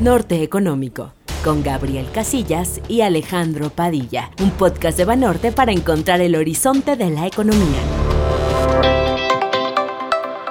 Norte 0.00 0.42
Económico, 0.42 1.12
con 1.44 1.62
Gabriel 1.62 2.06
Casillas 2.10 2.80
y 2.88 3.02
Alejandro 3.02 3.68
Padilla, 3.68 4.30
un 4.40 4.50
podcast 4.50 4.96
de 4.96 5.04
Banorte 5.04 5.52
para 5.52 5.72
encontrar 5.72 6.22
el 6.22 6.36
horizonte 6.36 6.96
de 6.96 7.10
la 7.10 7.26
economía. 7.26 7.82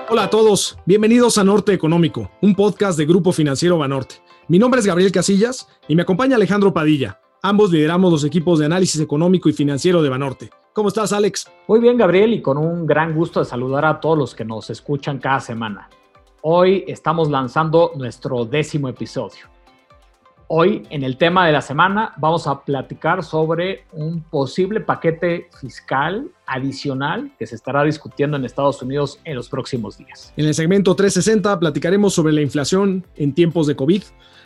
Hola 0.07 0.25
a 0.25 0.29
todos, 0.29 0.77
bienvenidos 0.85 1.39
a 1.39 1.43
Norte 1.43 1.73
Económico, 1.73 2.29
un 2.43 2.53
podcast 2.53 2.95
de 2.95 3.07
Grupo 3.07 3.31
Financiero 3.31 3.79
Banorte. 3.79 4.17
Mi 4.49 4.59
nombre 4.59 4.81
es 4.81 4.85
Gabriel 4.85 5.11
Casillas 5.11 5.67
y 5.87 5.95
me 5.95 6.03
acompaña 6.03 6.35
Alejandro 6.35 6.71
Padilla. 6.71 7.19
Ambos 7.41 7.71
lideramos 7.71 8.11
los 8.11 8.23
equipos 8.23 8.59
de 8.59 8.67
análisis 8.67 9.01
económico 9.01 9.49
y 9.49 9.53
financiero 9.53 10.03
de 10.03 10.09
Banorte. 10.09 10.51
¿Cómo 10.73 10.89
estás, 10.89 11.11
Alex? 11.11 11.51
Muy 11.67 11.79
bien, 11.79 11.97
Gabriel, 11.97 12.33
y 12.33 12.43
con 12.43 12.59
un 12.59 12.85
gran 12.85 13.15
gusto 13.15 13.39
de 13.39 13.47
saludar 13.47 13.83
a 13.85 13.99
todos 13.99 14.15
los 14.15 14.35
que 14.35 14.45
nos 14.45 14.69
escuchan 14.69 15.17
cada 15.17 15.39
semana. 15.39 15.89
Hoy 16.41 16.85
estamos 16.87 17.29
lanzando 17.29 17.91
nuestro 17.95 18.45
décimo 18.45 18.87
episodio. 18.87 19.47
Hoy, 20.47 20.83
en 20.89 21.03
el 21.03 21.17
tema 21.17 21.45
de 21.45 21.51
la 21.51 21.61
semana, 21.61 22.13
vamos 22.15 22.47
a 22.47 22.61
platicar 22.63 23.25
sobre 23.25 23.83
un 23.91 24.21
posible 24.21 24.79
paquete 24.79 25.49
fiscal 25.59 26.31
adicional 26.47 27.29
que 27.37 27.45
se 27.45 27.55
estará 27.55 27.83
discutiendo 27.83 28.37
en 28.37 28.45
Estados 28.45 28.81
Unidos 28.81 29.19
en 29.25 29.35
los 29.35 29.49
próximos 29.49 29.97
días. 29.97 30.33
En 30.37 30.45
el 30.45 30.55
segmento 30.55 30.95
360 30.95 31.59
platicaremos 31.59 32.13
sobre 32.13 32.31
la 32.31 32.41
inflación 32.41 33.05
en 33.17 33.33
tiempos 33.33 33.67
de 33.67 33.75
COVID. 33.75 34.03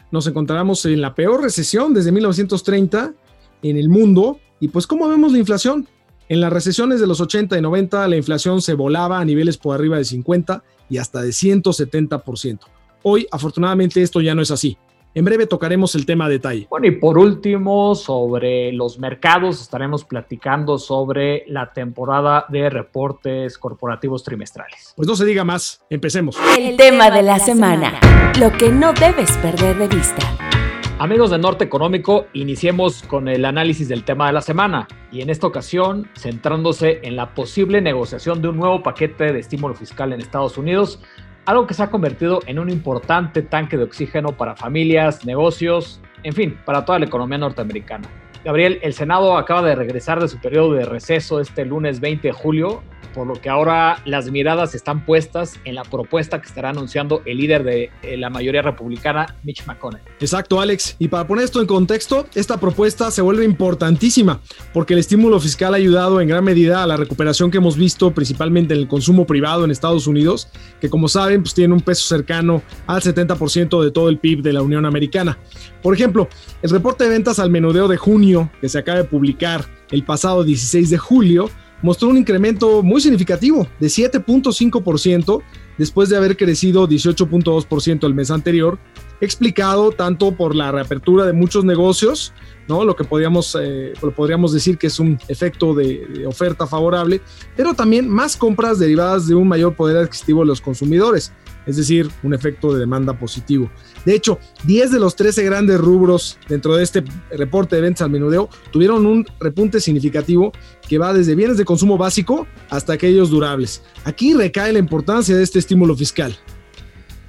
Nos 0.10 0.26
encontraremos 0.26 0.84
en 0.88 1.00
la 1.00 1.14
peor 1.14 1.44
recesión 1.44 1.94
desde 1.94 2.12
1930 2.12 3.14
en 3.62 3.78
el 3.78 3.88
mundo. 3.88 4.40
Y 4.60 4.70
pues, 4.70 4.88
¿cómo 4.88 5.08
vemos 5.08 5.32
la 5.32 5.38
inflación? 5.38 5.88
En 6.30 6.40
las 6.40 6.54
recesiones 6.54 7.00
de 7.00 7.08
los 7.08 7.20
80 7.20 7.58
y 7.58 7.62
90, 7.62 8.08
la 8.08 8.16
inflación 8.16 8.62
se 8.62 8.74
volaba 8.74 9.20
a 9.20 9.26
niveles 9.26 9.58
por 9.58 9.76
arriba 9.76 9.98
de 9.98 10.06
50 10.06 10.64
y 10.90 10.98
hasta 10.98 11.22
de 11.22 11.30
170%. 11.30 12.60
Hoy, 13.04 13.28
afortunadamente, 13.32 14.02
esto 14.02 14.22
ya 14.22 14.34
no 14.34 14.42
es 14.42 14.52
así. 14.52 14.78
En 15.16 15.26
breve 15.26 15.46
tocaremos 15.46 15.94
el 15.94 16.08
tema 16.08 16.26
a 16.26 16.30
detalle. 16.30 16.66
Bueno, 16.72 16.88
y 16.88 16.92
por 16.92 17.20
último, 17.20 17.94
sobre 17.94 18.72
los 18.72 18.98
mercados, 18.98 19.62
estaremos 19.62 20.06
platicando 20.06 20.80
sobre 20.80 21.44
la 21.48 21.72
temporada 21.72 22.46
de 22.50 22.70
reportes 22.70 23.60
corporativos 23.60 24.24
trimestrales. 24.24 24.94
Pues 24.96 25.08
no 25.08 25.16
se 25.16 25.26
diga 25.26 25.44
más, 25.44 25.84
empecemos. 25.90 26.36
El 26.58 26.78
tema 26.78 27.12
de 27.12 27.22
la 27.22 27.38
semana, 27.38 28.00
lo 28.40 28.52
que 28.54 28.70
no 28.70 28.94
debes 28.94 29.38
perder 29.38 29.78
de 29.78 29.88
vista. 29.88 30.53
Amigos 31.00 31.32
de 31.32 31.40
Norte 31.40 31.66
Económico, 31.66 32.28
iniciemos 32.34 33.02
con 33.02 33.28
el 33.28 33.46
análisis 33.46 33.90
del 33.90 34.04
tema 34.04 34.28
de 34.28 34.34
la 34.34 34.42
semana 34.42 34.88
y 35.12 35.22
en 35.22 35.32
esta 35.32 35.48
ocasión 35.48 36.08
centrándose 36.16 37.00
en 37.02 37.16
la 37.16 37.34
posible 37.34 37.82
negociación 37.82 38.44
de 38.44 38.50
un 38.50 38.58
nuevo 38.58 38.84
paquete 38.84 39.34
de 39.34 39.40
estímulo 39.40 39.74
fiscal 39.74 40.14
en 40.14 40.22
Estados 40.22 40.56
Unidos, 40.56 41.02
algo 41.46 41.66
que 41.66 41.74
se 41.74 41.82
ha 41.82 41.90
convertido 41.90 42.42
en 42.46 42.60
un 42.60 42.70
importante 42.70 43.42
tanque 43.42 43.76
de 43.76 43.84
oxígeno 43.84 44.38
para 44.38 44.56
familias, 44.56 45.26
negocios, 45.26 46.00
en 46.22 46.34
fin, 46.34 46.60
para 46.64 46.86
toda 46.86 47.00
la 47.00 47.06
economía 47.06 47.40
norteamericana. 47.40 48.08
Gabriel, 48.46 48.80
el 48.84 48.94
Senado 48.94 49.36
acaba 49.36 49.64
de 49.64 49.76
regresar 49.76 50.22
de 50.22 50.28
su 50.28 50.38
periodo 50.38 50.74
de 50.74 50.86
receso 50.86 51.40
este 51.40 51.66
lunes 51.66 52.02
20 52.02 52.28
de 52.28 52.34
julio 52.34 52.84
por 53.14 53.28
lo 53.28 53.34
que 53.34 53.50
ahora 53.50 54.02
las 54.06 54.30
miradas 54.30 54.76
están 54.76 55.06
puestas 55.06 55.60
en 55.66 55.76
la 55.76 55.84
propuesta 55.84 56.42
que 56.42 56.48
estará 56.48 56.70
anunciando 56.70 57.22
el 57.26 57.38
líder 57.38 57.64
de 57.64 57.92
eh, 58.02 58.18
la 58.18 58.30
mayoría 58.30 58.62
republicana, 58.62 59.36
Mitch 59.44 59.66
McConnell. 59.66 60.02
Exacto, 60.20 60.60
Alex. 60.60 60.96
Y 61.00 61.08
para 61.08 61.28
poner 61.28 61.46
esto 61.46 61.62
en 61.62 61.68
contexto, 61.68 62.28
esta 62.36 62.60
propuesta 62.60 63.12
se 63.12 63.22
vuelve 63.22 63.46
importantísima 63.46 64.42
porque 64.74 64.94
el 64.94 65.00
estímulo 65.00 65.40
fiscal 65.40 65.74
ha 65.74 65.78
ayudado 65.78 66.22
en 66.22 66.28
gran 66.28 66.44
medida 66.44 66.84
a 66.84 66.88
la 66.88 66.98
recuperación 66.98 67.52
que 67.52 67.58
hemos 67.58 67.78
visto 67.78 68.14
principalmente 68.14 68.74
en 68.74 68.80
el 68.80 68.88
consumo 68.88 69.26
privado 69.26 69.64
en 69.64 69.72
Estados 69.72 70.08
Unidos, 70.08 70.50
que 70.82 70.90
como 70.90 71.08
saben, 71.08 71.42
pues 71.42 71.54
tiene 71.54 71.74
un 71.74 71.82
peso 71.82 72.08
cercano 72.08 72.62
al 72.88 73.02
70% 73.02 73.84
de 73.84 73.92
todo 73.92 74.10
el 74.10 74.18
PIB 74.18 74.42
de 74.42 74.54
la 74.54 74.62
Unión 74.62 74.86
Americana. 74.86 75.38
Por 75.82 75.94
ejemplo, 75.94 76.28
el 76.62 76.70
reporte 76.70 77.04
de 77.04 77.10
ventas 77.10 77.40
al 77.40 77.50
menudeo 77.50 77.88
de 77.88 77.98
junio 77.98 78.50
que 78.62 78.70
se 78.70 78.80
acaba 78.80 79.00
de 79.00 79.04
publicar 79.04 79.66
el 79.92 80.04
pasado 80.04 80.44
16 80.44 80.90
de 80.90 80.98
julio 80.98 81.50
mostró 81.84 82.10
un 82.10 82.18
incremento 82.18 82.82
muy 82.82 83.00
significativo 83.02 83.68
de 83.80 83.88
7.5% 83.88 85.44
después 85.78 86.10
de 86.10 86.18
haber 86.18 86.38
crecido 86.38 86.88
18.2% 86.88 88.08
el 88.08 88.14
mes 88.16 88.32
anterior, 88.32 88.80
explicado 89.22 89.92
tanto 89.92 90.32
por 90.32 90.56
la 90.56 90.72
reapertura 90.72 91.26
de 91.26 91.34
muchos 91.34 91.66
negocios, 91.66 92.34
¿no? 92.68 92.86
lo 92.86 92.96
que 92.96 93.04
podríamos, 93.04 93.58
eh, 93.62 93.94
podríamos 94.16 94.54
decir 94.54 94.78
que 94.78 94.88
es 94.88 95.00
un 95.00 95.20
efecto 95.28 95.74
de, 95.74 96.06
de, 96.08 96.26
oferta 96.26 96.68
favorable, 96.68 97.22
pero 97.56 97.74
también 97.74 98.10
más 98.10 98.38
compras 98.38 98.80
derivadas 98.80 99.28
de 99.28 99.36
un 99.36 99.48
mayor 99.48 99.76
poder 99.76 99.98
adquisitivo 99.98 100.42
de 100.42 100.48
los 100.48 100.62
consumidores, 100.62 101.34
es 101.66 101.78
decir, 101.78 102.10
un 102.24 102.34
efecto 102.34 102.74
de 102.74 102.80
demanda 102.80 103.14
positivo. 103.14 103.70
De 104.06 104.14
hecho, 104.16 104.40
10 104.66 104.92
de 104.92 105.00
los 105.00 105.16
13 105.16 105.44
grandes 105.44 105.80
rubros 105.80 106.38
dentro 106.48 106.76
de 106.76 106.84
este 106.84 107.04
reporte 107.32 107.76
de 107.76 107.82
ventas 107.82 108.02
al 108.02 108.10
menudeo 108.10 108.50
tuvieron 108.72 109.06
un 109.06 109.26
repunte 109.40 109.80
significativo 109.80 110.52
que 110.88 110.98
va 110.98 111.14
desde 111.14 111.36
bienes 111.36 111.58
de 111.58 111.66
consumo 111.66 111.98
básico 111.98 112.48
hasta 112.70 112.94
aquellos 112.94 113.30
durables. 113.30 113.84
Aquí 114.04 114.34
recae 114.34 114.74
la 114.74 114.80
importancia 114.80 115.36
de 115.36 115.44
este 115.44 115.60
estímulo 115.60 115.96
fiscal. 115.96 116.36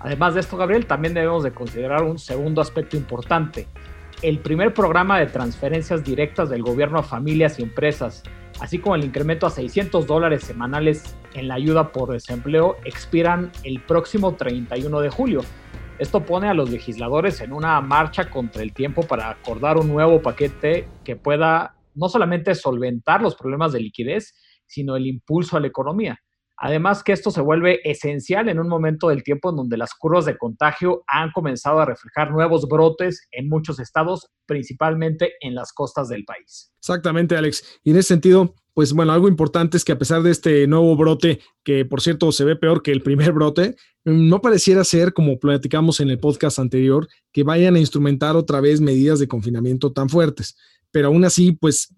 Además 0.00 0.34
de 0.34 0.40
esto, 0.40 0.56
Gabriel, 0.56 0.84
también 0.84 1.14
debemos 1.14 1.42
de 1.44 1.52
considerar 1.52 2.02
un 2.02 2.18
segundo 2.18 2.60
aspecto 2.60 2.96
importante. 2.96 3.66
El 4.20 4.38
primer 4.38 4.74
programa 4.74 5.18
de 5.18 5.26
transferencias 5.26 6.04
directas 6.04 6.50
del 6.50 6.62
gobierno 6.62 6.98
a 6.98 7.02
familias 7.02 7.58
y 7.58 7.62
empresas, 7.62 8.22
así 8.60 8.78
como 8.78 8.94
el 8.94 9.04
incremento 9.04 9.46
a 9.46 9.50
600 9.50 10.06
dólares 10.06 10.44
semanales 10.44 11.16
en 11.34 11.48
la 11.48 11.54
ayuda 11.54 11.92
por 11.92 12.12
desempleo, 12.12 12.76
expiran 12.84 13.50
el 13.62 13.80
próximo 13.80 14.34
31 14.34 15.00
de 15.00 15.10
julio. 15.10 15.40
Esto 15.98 16.24
pone 16.24 16.48
a 16.48 16.54
los 16.54 16.70
legisladores 16.70 17.40
en 17.40 17.52
una 17.52 17.80
marcha 17.80 18.28
contra 18.30 18.62
el 18.62 18.72
tiempo 18.72 19.02
para 19.02 19.30
acordar 19.30 19.76
un 19.76 19.88
nuevo 19.88 20.20
paquete 20.20 20.88
que 21.04 21.16
pueda 21.16 21.76
no 21.94 22.08
solamente 22.08 22.54
solventar 22.54 23.22
los 23.22 23.36
problemas 23.36 23.72
de 23.72 23.80
liquidez, 23.80 24.34
sino 24.66 24.96
el 24.96 25.06
impulso 25.06 25.56
a 25.56 25.60
la 25.60 25.68
economía. 25.68 26.18
Además 26.56 27.02
que 27.02 27.12
esto 27.12 27.30
se 27.30 27.40
vuelve 27.40 27.80
esencial 27.88 28.48
en 28.48 28.60
un 28.60 28.68
momento 28.68 29.08
del 29.08 29.24
tiempo 29.24 29.50
en 29.50 29.56
donde 29.56 29.76
las 29.76 29.94
curvas 29.94 30.24
de 30.24 30.38
contagio 30.38 31.02
han 31.06 31.32
comenzado 31.32 31.80
a 31.80 31.84
reflejar 31.84 32.30
nuevos 32.30 32.68
brotes 32.68 33.26
en 33.32 33.48
muchos 33.48 33.80
estados, 33.80 34.28
principalmente 34.46 35.32
en 35.40 35.54
las 35.54 35.72
costas 35.72 36.08
del 36.08 36.24
país. 36.24 36.72
Exactamente, 36.78 37.36
Alex. 37.36 37.80
Y 37.82 37.90
en 37.90 37.96
ese 37.96 38.08
sentido, 38.08 38.54
pues 38.72 38.92
bueno, 38.92 39.12
algo 39.12 39.28
importante 39.28 39.76
es 39.76 39.84
que 39.84 39.92
a 39.92 39.98
pesar 39.98 40.22
de 40.22 40.30
este 40.30 40.66
nuevo 40.66 40.96
brote, 40.96 41.40
que 41.64 41.84
por 41.84 42.00
cierto 42.00 42.30
se 42.30 42.44
ve 42.44 42.56
peor 42.56 42.82
que 42.82 42.92
el 42.92 43.02
primer 43.02 43.32
brote, 43.32 43.76
no 44.04 44.40
pareciera 44.40 44.84
ser, 44.84 45.12
como 45.12 45.38
platicamos 45.38 46.00
en 46.00 46.10
el 46.10 46.18
podcast 46.18 46.58
anterior, 46.58 47.08
que 47.32 47.42
vayan 47.42 47.76
a 47.76 47.80
instrumentar 47.80 48.36
otra 48.36 48.60
vez 48.60 48.80
medidas 48.80 49.18
de 49.18 49.28
confinamiento 49.28 49.92
tan 49.92 50.08
fuertes. 50.08 50.56
Pero 50.90 51.08
aún 51.08 51.24
así, 51.24 51.52
pues 51.52 51.92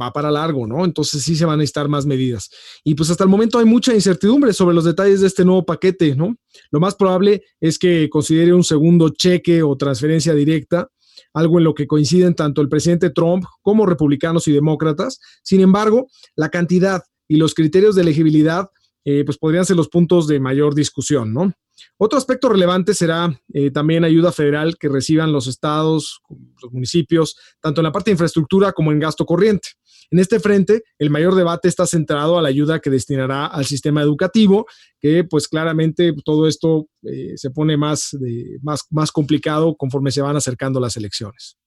va 0.00 0.12
para 0.12 0.30
largo, 0.30 0.66
¿no? 0.66 0.84
Entonces 0.84 1.22
sí 1.22 1.36
se 1.36 1.44
van 1.44 1.54
a 1.54 1.56
necesitar 1.58 1.88
más 1.88 2.06
medidas. 2.06 2.50
Y 2.82 2.94
pues 2.94 3.10
hasta 3.10 3.24
el 3.24 3.30
momento 3.30 3.58
hay 3.58 3.64
mucha 3.64 3.94
incertidumbre 3.94 4.52
sobre 4.52 4.74
los 4.74 4.84
detalles 4.84 5.20
de 5.20 5.26
este 5.26 5.44
nuevo 5.44 5.64
paquete, 5.64 6.14
¿no? 6.16 6.36
Lo 6.70 6.80
más 6.80 6.94
probable 6.94 7.42
es 7.60 7.78
que 7.78 8.08
considere 8.10 8.52
un 8.52 8.64
segundo 8.64 9.10
cheque 9.10 9.62
o 9.62 9.76
transferencia 9.76 10.34
directa, 10.34 10.88
algo 11.32 11.58
en 11.58 11.64
lo 11.64 11.74
que 11.74 11.86
coinciden 11.86 12.34
tanto 12.34 12.60
el 12.60 12.68
presidente 12.68 13.10
Trump 13.10 13.44
como 13.62 13.86
republicanos 13.86 14.48
y 14.48 14.52
demócratas. 14.52 15.20
Sin 15.42 15.60
embargo, 15.60 16.08
la 16.36 16.48
cantidad 16.48 17.02
y 17.28 17.36
los 17.36 17.54
criterios 17.54 17.94
de 17.94 18.02
elegibilidad 18.02 18.68
eh, 19.04 19.22
pues 19.24 19.36
podrían 19.36 19.66
ser 19.66 19.76
los 19.76 19.88
puntos 19.88 20.26
de 20.26 20.40
mayor 20.40 20.74
discusión, 20.74 21.32
¿no? 21.32 21.52
Otro 21.98 22.18
aspecto 22.18 22.48
relevante 22.48 22.94
será 22.94 23.38
eh, 23.52 23.70
también 23.70 24.04
ayuda 24.04 24.32
federal 24.32 24.76
que 24.78 24.88
reciban 24.88 25.32
los 25.32 25.46
estados, 25.46 26.20
los 26.62 26.72
municipios, 26.72 27.36
tanto 27.60 27.80
en 27.80 27.84
la 27.84 27.92
parte 27.92 28.10
de 28.10 28.14
infraestructura 28.14 28.72
como 28.72 28.92
en 28.92 29.00
gasto 29.00 29.26
corriente. 29.26 29.70
En 30.10 30.18
este 30.18 30.40
frente, 30.40 30.82
el 30.98 31.10
mayor 31.10 31.34
debate 31.34 31.68
está 31.68 31.86
centrado 31.86 32.38
a 32.38 32.42
la 32.42 32.48
ayuda 32.48 32.80
que 32.80 32.90
destinará 32.90 33.46
al 33.46 33.64
sistema 33.64 34.02
educativo, 34.02 34.66
que 35.00 35.24
pues 35.24 35.48
claramente 35.48 36.12
todo 36.24 36.46
esto 36.46 36.86
eh, 37.02 37.32
se 37.36 37.50
pone 37.50 37.76
más, 37.76 38.16
más, 38.62 38.86
más 38.90 39.12
complicado 39.12 39.76
conforme 39.76 40.10
se 40.10 40.22
van 40.22 40.36
acercando 40.36 40.80
las 40.80 40.96
elecciones. 40.96 41.58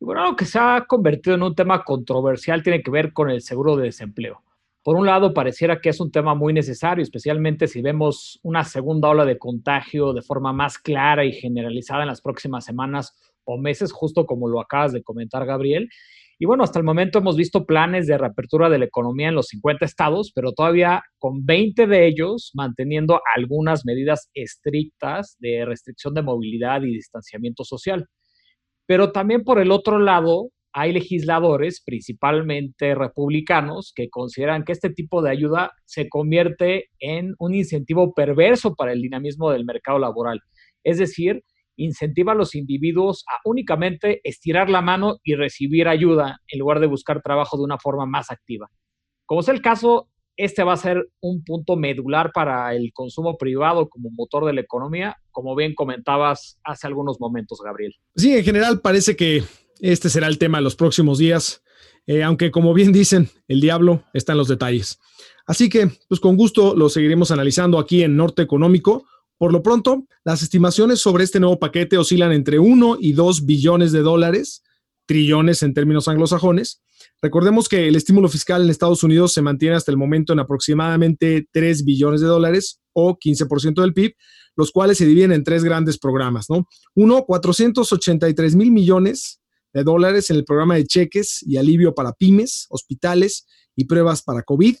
Y 0.00 0.04
bueno, 0.04 0.24
lo 0.24 0.36
que 0.36 0.46
se 0.46 0.58
ha 0.58 0.84
convertido 0.88 1.36
en 1.36 1.42
un 1.42 1.54
tema 1.54 1.84
controversial 1.84 2.62
tiene 2.62 2.82
que 2.82 2.90
ver 2.90 3.12
con 3.12 3.30
el 3.30 3.42
seguro 3.42 3.76
de 3.76 3.84
desempleo. 3.84 4.42
Por 4.82 4.96
un 4.96 5.04
lado, 5.04 5.34
pareciera 5.34 5.78
que 5.78 5.90
es 5.90 6.00
un 6.00 6.10
tema 6.10 6.34
muy 6.34 6.54
necesario, 6.54 7.02
especialmente 7.02 7.68
si 7.68 7.82
vemos 7.82 8.40
una 8.42 8.64
segunda 8.64 9.10
ola 9.10 9.26
de 9.26 9.36
contagio 9.36 10.14
de 10.14 10.22
forma 10.22 10.54
más 10.54 10.78
clara 10.78 11.26
y 11.26 11.32
generalizada 11.32 12.02
en 12.02 12.08
las 12.08 12.22
próximas 12.22 12.64
semanas 12.64 13.14
o 13.44 13.58
meses, 13.58 13.92
justo 13.92 14.24
como 14.24 14.48
lo 14.48 14.58
acabas 14.58 14.92
de 14.92 15.02
comentar, 15.02 15.44
Gabriel. 15.44 15.90
Y 16.42 16.46
bueno, 16.46 16.64
hasta 16.64 16.78
el 16.78 16.86
momento 16.86 17.18
hemos 17.18 17.36
visto 17.36 17.66
planes 17.66 18.06
de 18.06 18.16
reapertura 18.16 18.70
de 18.70 18.78
la 18.78 18.86
economía 18.86 19.28
en 19.28 19.34
los 19.34 19.48
50 19.48 19.84
estados, 19.84 20.32
pero 20.34 20.52
todavía 20.52 21.02
con 21.18 21.44
20 21.44 21.86
de 21.86 22.06
ellos 22.06 22.52
manteniendo 22.54 23.20
algunas 23.36 23.84
medidas 23.84 24.30
estrictas 24.32 25.36
de 25.38 25.66
restricción 25.66 26.14
de 26.14 26.22
movilidad 26.22 26.80
y 26.80 26.94
distanciamiento 26.94 27.62
social. 27.62 28.06
Pero 28.86 29.12
también 29.12 29.44
por 29.44 29.58
el 29.58 29.70
otro 29.70 29.98
lado, 29.98 30.48
hay 30.72 30.94
legisladores, 30.94 31.82
principalmente 31.84 32.94
republicanos, 32.94 33.92
que 33.94 34.08
consideran 34.08 34.64
que 34.64 34.72
este 34.72 34.88
tipo 34.88 35.20
de 35.20 35.32
ayuda 35.32 35.72
se 35.84 36.08
convierte 36.08 36.86
en 37.00 37.34
un 37.38 37.54
incentivo 37.54 38.14
perverso 38.14 38.74
para 38.74 38.92
el 38.92 39.02
dinamismo 39.02 39.50
del 39.50 39.66
mercado 39.66 39.98
laboral. 39.98 40.40
Es 40.84 40.96
decir, 40.96 41.42
incentiva 41.82 42.32
a 42.32 42.36
los 42.36 42.54
individuos 42.54 43.24
a 43.26 43.40
únicamente 43.44 44.20
estirar 44.24 44.70
la 44.70 44.82
mano 44.82 45.18
y 45.24 45.34
recibir 45.34 45.88
ayuda 45.88 46.40
en 46.48 46.58
lugar 46.58 46.80
de 46.80 46.86
buscar 46.86 47.22
trabajo 47.22 47.56
de 47.56 47.64
una 47.64 47.78
forma 47.78 48.06
más 48.06 48.30
activa. 48.30 48.68
Como 49.26 49.40
es 49.40 49.48
el 49.48 49.62
caso, 49.62 50.08
este 50.36 50.64
va 50.64 50.72
a 50.72 50.78
ser 50.78 51.08
un 51.20 51.44
punto 51.44 51.76
medular 51.76 52.32
para 52.32 52.74
el 52.74 52.92
consumo 52.92 53.36
privado 53.36 53.88
como 53.88 54.10
motor 54.10 54.46
de 54.46 54.54
la 54.54 54.62
economía, 54.62 55.16
como 55.30 55.54
bien 55.54 55.74
comentabas 55.74 56.58
hace 56.64 56.86
algunos 56.86 57.20
momentos, 57.20 57.60
Gabriel. 57.62 57.94
Sí, 58.16 58.34
en 58.34 58.44
general 58.44 58.80
parece 58.80 59.16
que 59.16 59.42
este 59.80 60.08
será 60.08 60.28
el 60.28 60.38
tema 60.38 60.58
de 60.58 60.64
los 60.64 60.76
próximos 60.76 61.18
días, 61.18 61.62
eh, 62.06 62.22
aunque 62.22 62.50
como 62.50 62.72
bien 62.74 62.92
dicen, 62.92 63.28
el 63.48 63.60
diablo 63.60 64.04
está 64.14 64.32
en 64.32 64.38
los 64.38 64.48
detalles. 64.48 64.98
Así 65.46 65.68
que, 65.68 65.90
pues 66.08 66.20
con 66.20 66.36
gusto 66.36 66.74
lo 66.74 66.88
seguiremos 66.88 67.30
analizando 67.30 67.78
aquí 67.78 68.02
en 68.02 68.16
Norte 68.16 68.42
Económico. 68.42 69.04
Por 69.40 69.54
lo 69.54 69.62
pronto, 69.62 70.04
las 70.22 70.42
estimaciones 70.42 71.00
sobre 71.00 71.24
este 71.24 71.40
nuevo 71.40 71.58
paquete 71.58 71.96
oscilan 71.96 72.30
entre 72.30 72.58
1 72.58 72.98
y 73.00 73.14
2 73.14 73.46
billones 73.46 73.90
de 73.90 74.00
dólares, 74.00 74.62
trillones 75.06 75.62
en 75.62 75.72
términos 75.72 76.08
anglosajones. 76.08 76.82
Recordemos 77.22 77.66
que 77.66 77.88
el 77.88 77.96
estímulo 77.96 78.28
fiscal 78.28 78.62
en 78.62 78.68
Estados 78.68 79.02
Unidos 79.02 79.32
se 79.32 79.40
mantiene 79.40 79.76
hasta 79.76 79.90
el 79.90 79.96
momento 79.96 80.34
en 80.34 80.40
aproximadamente 80.40 81.48
3 81.52 81.86
billones 81.86 82.20
de 82.20 82.26
dólares 82.26 82.82
o 82.92 83.16
15% 83.16 83.80
del 83.80 83.94
PIB, 83.94 84.12
los 84.56 84.72
cuales 84.72 84.98
se 84.98 85.06
dividen 85.06 85.32
en 85.32 85.42
tres 85.42 85.64
grandes 85.64 85.96
programas, 85.96 86.50
¿no? 86.50 86.66
Uno, 86.94 87.24
483 87.24 88.54
mil 88.56 88.70
millones 88.70 89.40
de 89.72 89.84
dólares 89.84 90.28
en 90.28 90.36
el 90.36 90.44
programa 90.44 90.74
de 90.74 90.84
cheques 90.84 91.42
y 91.46 91.56
alivio 91.56 91.94
para 91.94 92.12
pymes, 92.12 92.66
hospitales 92.68 93.46
y 93.74 93.86
pruebas 93.86 94.22
para 94.22 94.42
COVID. 94.42 94.76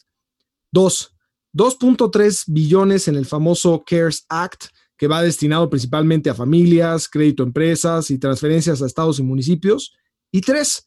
Dos, 0.70 1.14
2.3 1.54 2.44
billones 2.48 3.08
en 3.08 3.16
el 3.16 3.26
famoso 3.26 3.82
CARES 3.84 4.26
Act, 4.28 4.66
que 4.96 5.08
va 5.08 5.22
destinado 5.22 5.68
principalmente 5.70 6.30
a 6.30 6.34
familias, 6.34 7.08
crédito 7.08 7.42
a 7.42 7.46
empresas 7.46 8.10
y 8.10 8.18
transferencias 8.18 8.82
a 8.82 8.86
estados 8.86 9.18
y 9.18 9.22
municipios. 9.22 9.94
Y 10.30 10.42
tres, 10.42 10.86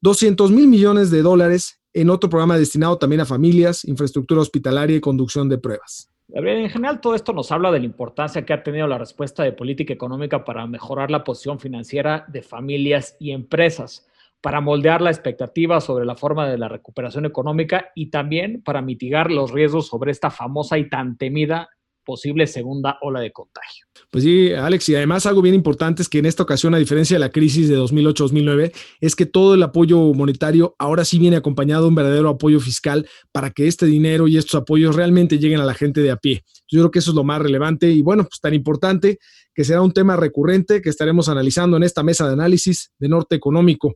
200 0.00 0.50
mil 0.50 0.66
millones 0.66 1.10
de 1.10 1.22
dólares 1.22 1.80
en 1.92 2.10
otro 2.10 2.28
programa 2.28 2.58
destinado 2.58 2.98
también 2.98 3.20
a 3.20 3.26
familias, 3.26 3.84
infraestructura 3.84 4.40
hospitalaria 4.40 4.96
y 4.96 5.00
conducción 5.00 5.48
de 5.48 5.58
pruebas. 5.58 6.10
En 6.28 6.68
general, 6.68 7.00
todo 7.00 7.14
esto 7.14 7.32
nos 7.32 7.52
habla 7.52 7.70
de 7.70 7.78
la 7.78 7.84
importancia 7.84 8.44
que 8.44 8.52
ha 8.52 8.62
tenido 8.62 8.86
la 8.86 8.98
respuesta 8.98 9.42
de 9.44 9.52
política 9.52 9.92
económica 9.92 10.44
para 10.44 10.66
mejorar 10.66 11.10
la 11.10 11.22
posición 11.22 11.60
financiera 11.60 12.24
de 12.28 12.42
familias 12.42 13.16
y 13.20 13.30
empresas 13.30 14.06
para 14.44 14.60
moldear 14.60 15.00
la 15.00 15.08
expectativa 15.08 15.80
sobre 15.80 16.04
la 16.04 16.16
forma 16.16 16.46
de 16.46 16.58
la 16.58 16.68
recuperación 16.68 17.24
económica 17.24 17.86
y 17.94 18.10
también 18.10 18.62
para 18.62 18.82
mitigar 18.82 19.30
los 19.30 19.50
riesgos 19.50 19.86
sobre 19.86 20.12
esta 20.12 20.30
famosa 20.30 20.76
y 20.76 20.90
tan 20.90 21.16
temida 21.16 21.70
posible 22.04 22.46
segunda 22.46 22.98
ola 23.00 23.20
de 23.20 23.32
contagio. 23.32 23.86
Pues 24.10 24.22
sí, 24.22 24.52
Alex, 24.52 24.86
y 24.90 24.96
además 24.96 25.24
algo 25.24 25.40
bien 25.40 25.54
importante 25.54 26.02
es 26.02 26.10
que 26.10 26.18
en 26.18 26.26
esta 26.26 26.42
ocasión, 26.42 26.74
a 26.74 26.78
diferencia 26.78 27.14
de 27.14 27.20
la 27.20 27.30
crisis 27.30 27.70
de 27.70 27.78
2008-2009, 27.78 28.72
es 29.00 29.16
que 29.16 29.24
todo 29.24 29.54
el 29.54 29.62
apoyo 29.62 30.12
monetario 30.12 30.76
ahora 30.78 31.06
sí 31.06 31.18
viene 31.18 31.36
acompañado 31.36 31.84
de 31.84 31.88
un 31.88 31.94
verdadero 31.94 32.28
apoyo 32.28 32.60
fiscal 32.60 33.08
para 33.32 33.50
que 33.50 33.66
este 33.66 33.86
dinero 33.86 34.28
y 34.28 34.36
estos 34.36 34.60
apoyos 34.60 34.94
realmente 34.94 35.38
lleguen 35.38 35.60
a 35.60 35.64
la 35.64 35.72
gente 35.72 36.02
de 36.02 36.10
a 36.10 36.16
pie. 36.16 36.44
Yo 36.68 36.80
creo 36.80 36.90
que 36.90 36.98
eso 36.98 37.12
es 37.12 37.14
lo 37.14 37.24
más 37.24 37.40
relevante 37.40 37.90
y 37.90 38.02
bueno, 38.02 38.24
pues 38.24 38.40
tan 38.40 38.52
importante 38.52 39.18
que 39.54 39.64
será 39.64 39.80
un 39.80 39.92
tema 39.92 40.16
recurrente 40.16 40.82
que 40.82 40.90
estaremos 40.90 41.28
analizando 41.28 41.76
en 41.76 41.84
esta 41.84 42.02
mesa 42.02 42.26
de 42.26 42.34
análisis 42.34 42.92
de 42.98 43.08
Norte 43.08 43.36
Económico. 43.36 43.94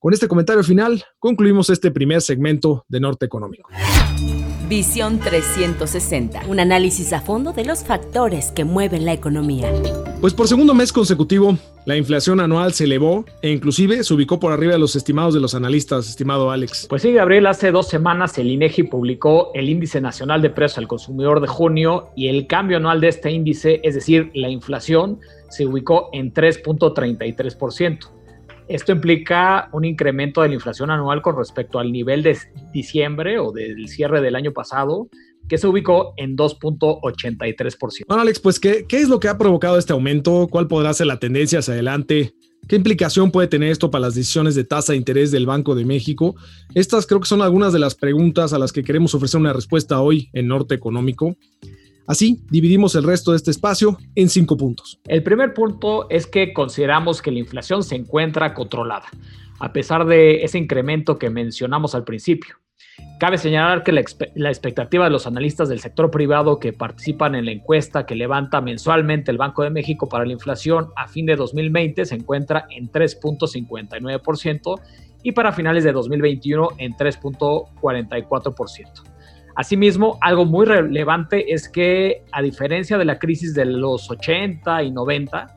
Con 0.00 0.14
este 0.14 0.28
comentario 0.28 0.64
final, 0.64 1.04
concluimos 1.18 1.68
este 1.68 1.90
primer 1.90 2.22
segmento 2.22 2.86
de 2.88 3.00
Norte 3.00 3.26
Económico. 3.26 3.68
Visión 4.66 5.18
360, 5.18 6.46
un 6.48 6.58
análisis 6.58 7.12
a 7.12 7.20
fondo 7.20 7.52
de 7.52 7.66
los 7.66 7.84
factores 7.84 8.50
que 8.50 8.64
mueven 8.64 9.04
la 9.04 9.12
economía. 9.12 9.70
Pues 10.22 10.32
por 10.32 10.48
segundo 10.48 10.72
mes 10.72 10.90
consecutivo, 10.90 11.58
la 11.84 11.98
inflación 11.98 12.40
anual 12.40 12.72
se 12.72 12.84
elevó 12.84 13.26
e 13.42 13.50
inclusive 13.50 14.02
se 14.02 14.14
ubicó 14.14 14.40
por 14.40 14.52
arriba 14.52 14.72
de 14.72 14.78
los 14.78 14.96
estimados 14.96 15.34
de 15.34 15.40
los 15.40 15.54
analistas, 15.54 16.08
estimado 16.08 16.50
Alex. 16.50 16.86
Pues 16.88 17.02
sí, 17.02 17.12
Gabriel, 17.12 17.46
hace 17.46 17.70
dos 17.70 17.88
semanas 17.88 18.38
el 18.38 18.50
INEGI 18.50 18.84
publicó 18.84 19.50
el 19.52 19.68
índice 19.68 20.00
nacional 20.00 20.40
de 20.40 20.48
precios 20.48 20.78
al 20.78 20.88
consumidor 20.88 21.42
de 21.42 21.46
junio 21.46 22.08
y 22.16 22.28
el 22.28 22.46
cambio 22.46 22.78
anual 22.78 23.02
de 23.02 23.08
este 23.08 23.30
índice, 23.30 23.82
es 23.82 23.96
decir, 23.96 24.30
la 24.32 24.48
inflación, 24.48 25.20
se 25.50 25.66
ubicó 25.66 26.08
en 26.14 26.32
3.33%. 26.32 28.19
Esto 28.70 28.92
implica 28.92 29.68
un 29.72 29.84
incremento 29.84 30.42
de 30.42 30.48
la 30.48 30.54
inflación 30.54 30.92
anual 30.92 31.22
con 31.22 31.36
respecto 31.36 31.80
al 31.80 31.90
nivel 31.90 32.22
de 32.22 32.38
diciembre 32.72 33.40
o 33.40 33.50
del 33.50 33.88
cierre 33.88 34.20
del 34.20 34.36
año 34.36 34.52
pasado, 34.52 35.08
que 35.48 35.58
se 35.58 35.66
ubicó 35.66 36.14
en 36.16 36.36
2.83%. 36.36 38.04
Bueno, 38.06 38.22
Alex, 38.22 38.38
pues, 38.38 38.60
¿qué, 38.60 38.86
¿qué 38.88 38.98
es 38.98 39.08
lo 39.08 39.18
que 39.18 39.26
ha 39.26 39.36
provocado 39.36 39.76
este 39.76 39.92
aumento? 39.92 40.46
¿Cuál 40.48 40.68
podrá 40.68 40.94
ser 40.94 41.08
la 41.08 41.18
tendencia 41.18 41.58
hacia 41.58 41.74
adelante? 41.74 42.32
¿Qué 42.68 42.76
implicación 42.76 43.32
puede 43.32 43.48
tener 43.48 43.72
esto 43.72 43.90
para 43.90 44.02
las 44.02 44.14
decisiones 44.14 44.54
de 44.54 44.62
tasa 44.62 44.92
de 44.92 44.98
interés 44.98 45.32
del 45.32 45.46
Banco 45.46 45.74
de 45.74 45.84
México? 45.84 46.36
Estas 46.72 47.06
creo 47.06 47.18
que 47.18 47.26
son 47.26 47.42
algunas 47.42 47.72
de 47.72 47.80
las 47.80 47.96
preguntas 47.96 48.52
a 48.52 48.60
las 48.60 48.72
que 48.72 48.84
queremos 48.84 49.16
ofrecer 49.16 49.40
una 49.40 49.52
respuesta 49.52 50.00
hoy 50.00 50.30
en 50.32 50.46
Norte 50.46 50.76
Económico. 50.76 51.36
Así, 52.10 52.42
dividimos 52.50 52.96
el 52.96 53.04
resto 53.04 53.30
de 53.30 53.36
este 53.36 53.52
espacio 53.52 53.96
en 54.16 54.28
cinco 54.28 54.56
puntos. 54.56 54.98
El 55.06 55.22
primer 55.22 55.54
punto 55.54 56.10
es 56.10 56.26
que 56.26 56.52
consideramos 56.52 57.22
que 57.22 57.30
la 57.30 57.38
inflación 57.38 57.84
se 57.84 57.94
encuentra 57.94 58.52
controlada, 58.52 59.06
a 59.60 59.72
pesar 59.72 60.04
de 60.06 60.42
ese 60.42 60.58
incremento 60.58 61.20
que 61.20 61.30
mencionamos 61.30 61.94
al 61.94 62.02
principio. 62.02 62.56
Cabe 63.20 63.38
señalar 63.38 63.84
que 63.84 63.92
la, 63.92 64.00
expectativa 64.00 65.04
de 65.04 65.10
los 65.10 65.28
analistas 65.28 65.68
del 65.68 65.78
sector 65.78 66.10
privado 66.10 66.58
que 66.58 66.72
participan 66.72 67.36
en 67.36 67.44
la 67.44 67.52
encuesta 67.52 68.06
que 68.06 68.16
levanta 68.16 68.60
mensualmente 68.60 69.30
el 69.30 69.38
Banco 69.38 69.62
de 69.62 69.70
México 69.70 70.08
para 70.08 70.24
la 70.24 70.32
inflación 70.32 70.88
a 70.96 71.06
fin 71.06 71.26
de 71.26 71.36
2020 71.36 72.06
se 72.06 72.16
encuentra 72.16 72.66
en 72.70 72.90
3.59% 72.90 74.80
y 75.22 75.30
para 75.30 75.52
finales 75.52 75.84
de 75.84 75.92
2021 75.92 76.70
en 76.78 76.92
3.44%. 76.94 79.19
Asimismo, 79.56 80.18
algo 80.20 80.44
muy 80.44 80.66
relevante 80.66 81.52
es 81.52 81.68
que, 81.68 82.24
a 82.32 82.42
diferencia 82.42 82.98
de 82.98 83.04
la 83.04 83.18
crisis 83.18 83.54
de 83.54 83.64
los 83.64 84.10
80 84.10 84.82
y 84.84 84.90
90, 84.90 85.56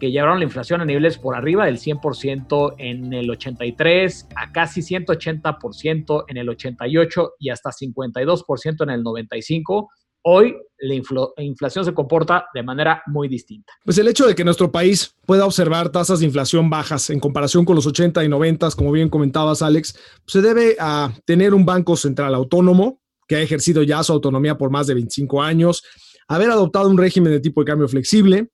que 0.00 0.10
llevaron 0.10 0.38
la 0.38 0.44
inflación 0.44 0.80
a 0.80 0.84
niveles 0.84 1.18
por 1.18 1.36
arriba 1.36 1.66
del 1.66 1.78
100% 1.78 2.74
en 2.78 3.12
el 3.12 3.30
83, 3.30 4.28
a 4.34 4.50
casi 4.50 4.80
180% 4.80 6.24
en 6.26 6.36
el 6.36 6.48
88 6.48 7.32
y 7.38 7.50
hasta 7.50 7.70
52% 7.70 8.82
en 8.82 8.90
el 8.90 9.02
95, 9.02 9.90
hoy 10.22 10.56
la 10.78 10.94
inflación 11.42 11.84
se 11.84 11.94
comporta 11.94 12.46
de 12.54 12.62
manera 12.62 13.02
muy 13.06 13.28
distinta. 13.28 13.72
Pues 13.84 13.98
el 13.98 14.08
hecho 14.08 14.26
de 14.26 14.34
que 14.34 14.44
nuestro 14.44 14.72
país 14.72 15.14
pueda 15.26 15.44
observar 15.44 15.90
tasas 15.90 16.20
de 16.20 16.26
inflación 16.26 16.70
bajas 16.70 17.10
en 17.10 17.20
comparación 17.20 17.64
con 17.64 17.76
los 17.76 17.86
80 17.86 18.24
y 18.24 18.28
90, 18.28 18.70
como 18.72 18.92
bien 18.92 19.08
comentabas, 19.08 19.62
Alex, 19.62 19.98
se 20.26 20.40
debe 20.40 20.76
a 20.80 21.12
tener 21.26 21.54
un 21.54 21.66
banco 21.66 21.96
central 21.96 22.34
autónomo 22.34 22.99
que 23.30 23.36
ha 23.36 23.42
ejercido 23.42 23.84
ya 23.84 24.02
su 24.02 24.12
autonomía 24.12 24.58
por 24.58 24.72
más 24.72 24.88
de 24.88 24.94
25 24.94 25.40
años, 25.40 25.84
haber 26.26 26.50
adoptado 26.50 26.90
un 26.90 26.98
régimen 26.98 27.30
de 27.30 27.38
tipo 27.38 27.60
de 27.60 27.64
cambio 27.64 27.86
flexible, 27.86 28.48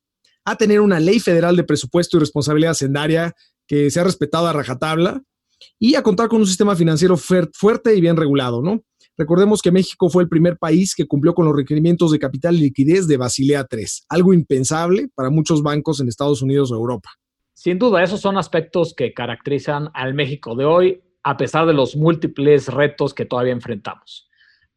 a 0.45 0.57
tener 0.57 0.83
una 0.83 1.01
ley 1.01 1.19
federal 1.19 1.57
de 1.57 1.65
presupuesto 1.65 2.19
y 2.19 2.21
responsabilidad 2.21 2.73
hacendaria 2.73 3.33
que 3.67 3.91
se 3.91 4.01
ha 4.01 4.05
respetado 4.05 4.47
a 4.47 4.53
rajatabla 4.53 5.23
y 5.79 5.95
a 5.95 6.03
contar 6.03 6.29
con 6.29 6.43
un 6.43 6.47
sistema 6.47 6.77
financiero 6.77 7.17
fuerte 7.17 7.97
y 7.97 8.03
bien 8.03 8.19
regulado, 8.19 8.61
¿no? 8.61 8.83
Recordemos 9.17 9.63
que 9.63 9.73
México 9.73 10.11
fue 10.11 10.25
el 10.25 10.29
primer 10.29 10.59
país 10.59 10.95
que 10.95 11.07
cumplió 11.07 11.33
con 11.33 11.47
los 11.47 11.57
requerimientos 11.57 12.13
de 12.13 12.19
capital 12.19 12.57
y 12.57 12.65
liquidez 12.65 13.09
de 13.09 13.17
Basilea 13.17 13.67
III, 13.73 13.87
algo 14.11 14.35
impensable 14.35 15.09
para 15.15 15.31
muchos 15.31 15.63
bancos 15.63 16.01
en 16.01 16.09
Estados 16.09 16.43
Unidos 16.43 16.71
o 16.71 16.75
Europa. 16.75 17.09
Sin 17.55 17.79
duda, 17.79 18.03
esos 18.03 18.21
son 18.21 18.37
aspectos 18.37 18.93
que 18.95 19.15
caracterizan 19.15 19.89
al 19.95 20.13
México 20.13 20.55
de 20.55 20.67
hoy, 20.67 21.01
a 21.23 21.39
pesar 21.39 21.67
de 21.67 21.73
los 21.73 21.97
múltiples 21.97 22.69
retos 22.69 23.15
que 23.15 23.25
todavía 23.25 23.55
enfrentamos. 23.55 24.27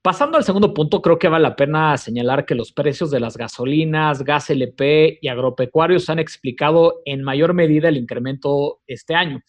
Pasando 0.02 0.38
al 0.38 0.46
segundo 0.46 0.74
punto, 0.74 1.02
creo 1.02 1.20
que 1.20 1.28
vale 1.28 1.44
la 1.44 1.58
pena 1.58 1.98
señalar 1.98 2.46
que 2.46 2.56
los 2.56 2.72
precios 2.72 3.12
de 3.12 3.20
las 3.20 3.36
gasolinas, 3.36 4.24
gas 4.24 4.50
LP 4.50 5.20
y 5.22 5.28
agropecuarios 5.28 6.10
han 6.10 6.20
explicado 6.20 7.02
en 7.04 7.22
mayor 7.22 7.54
medida 7.54 7.90
el 7.90 7.98
incremento 7.98 8.80
este 8.88 9.14
año. 9.14 9.42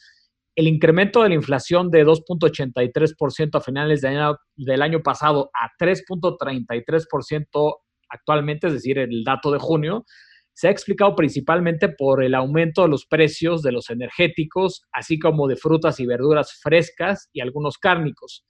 El 0.56 0.66
incremento 0.66 1.22
de 1.22 1.28
la 1.28 1.36
inflación 1.36 1.88
de 1.92 2.04
2.83% 2.04 3.58
a 3.58 3.60
finales 3.60 4.00
del 4.02 4.82
año 4.82 5.04
pasado 5.04 5.52
a 5.54 5.68
3.33% 5.78 7.76
actualmente, 8.08 8.66
es 8.66 8.72
decir, 8.72 8.98
el 8.98 9.22
dato 9.22 9.52
de 9.52 9.60
junio, 9.60 10.04
se 10.52 10.66
ha 10.66 10.72
explicado 10.72 11.14
principalmente 11.14 11.90
por 11.90 12.24
el 12.24 12.34
aumento 12.34 12.82
de 12.82 12.88
los 12.88 13.06
precios 13.06 13.62
de 13.62 13.70
los 13.70 13.88
energéticos, 13.88 14.82
así 14.90 15.16
como 15.20 15.46
de 15.46 15.54
frutas 15.54 16.00
y 16.00 16.06
verduras 16.06 16.58
frescas 16.60 17.28
y 17.32 17.40
algunos 17.40 17.78
cárnicos. 17.78 18.44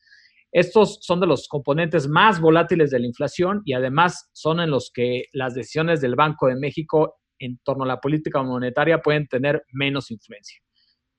Estos 0.53 0.99
son 1.03 1.21
de 1.21 1.27
los 1.27 1.47
componentes 1.47 2.09
más 2.09 2.41
volátiles 2.41 2.91
de 2.91 2.99
la 2.99 3.07
inflación 3.07 3.63
y 3.65 3.73
además 3.73 4.31
son 4.33 4.61
en 4.61 4.71
los 4.71 4.91
que 4.93 5.25
las 5.33 5.55
decisiones 5.55 6.01
del 6.01 6.17
Banco 6.17 6.49
de 6.49 6.57
México 6.57 7.21
en 7.39 7.59
torno 7.65 7.85
a 7.85 7.89
la 7.89 8.01
política 8.01 8.43
monetaria 8.43 9.01
pueden 9.01 9.29
tener 9.29 9.63
menos 9.73 10.11
influencia. 10.11 10.61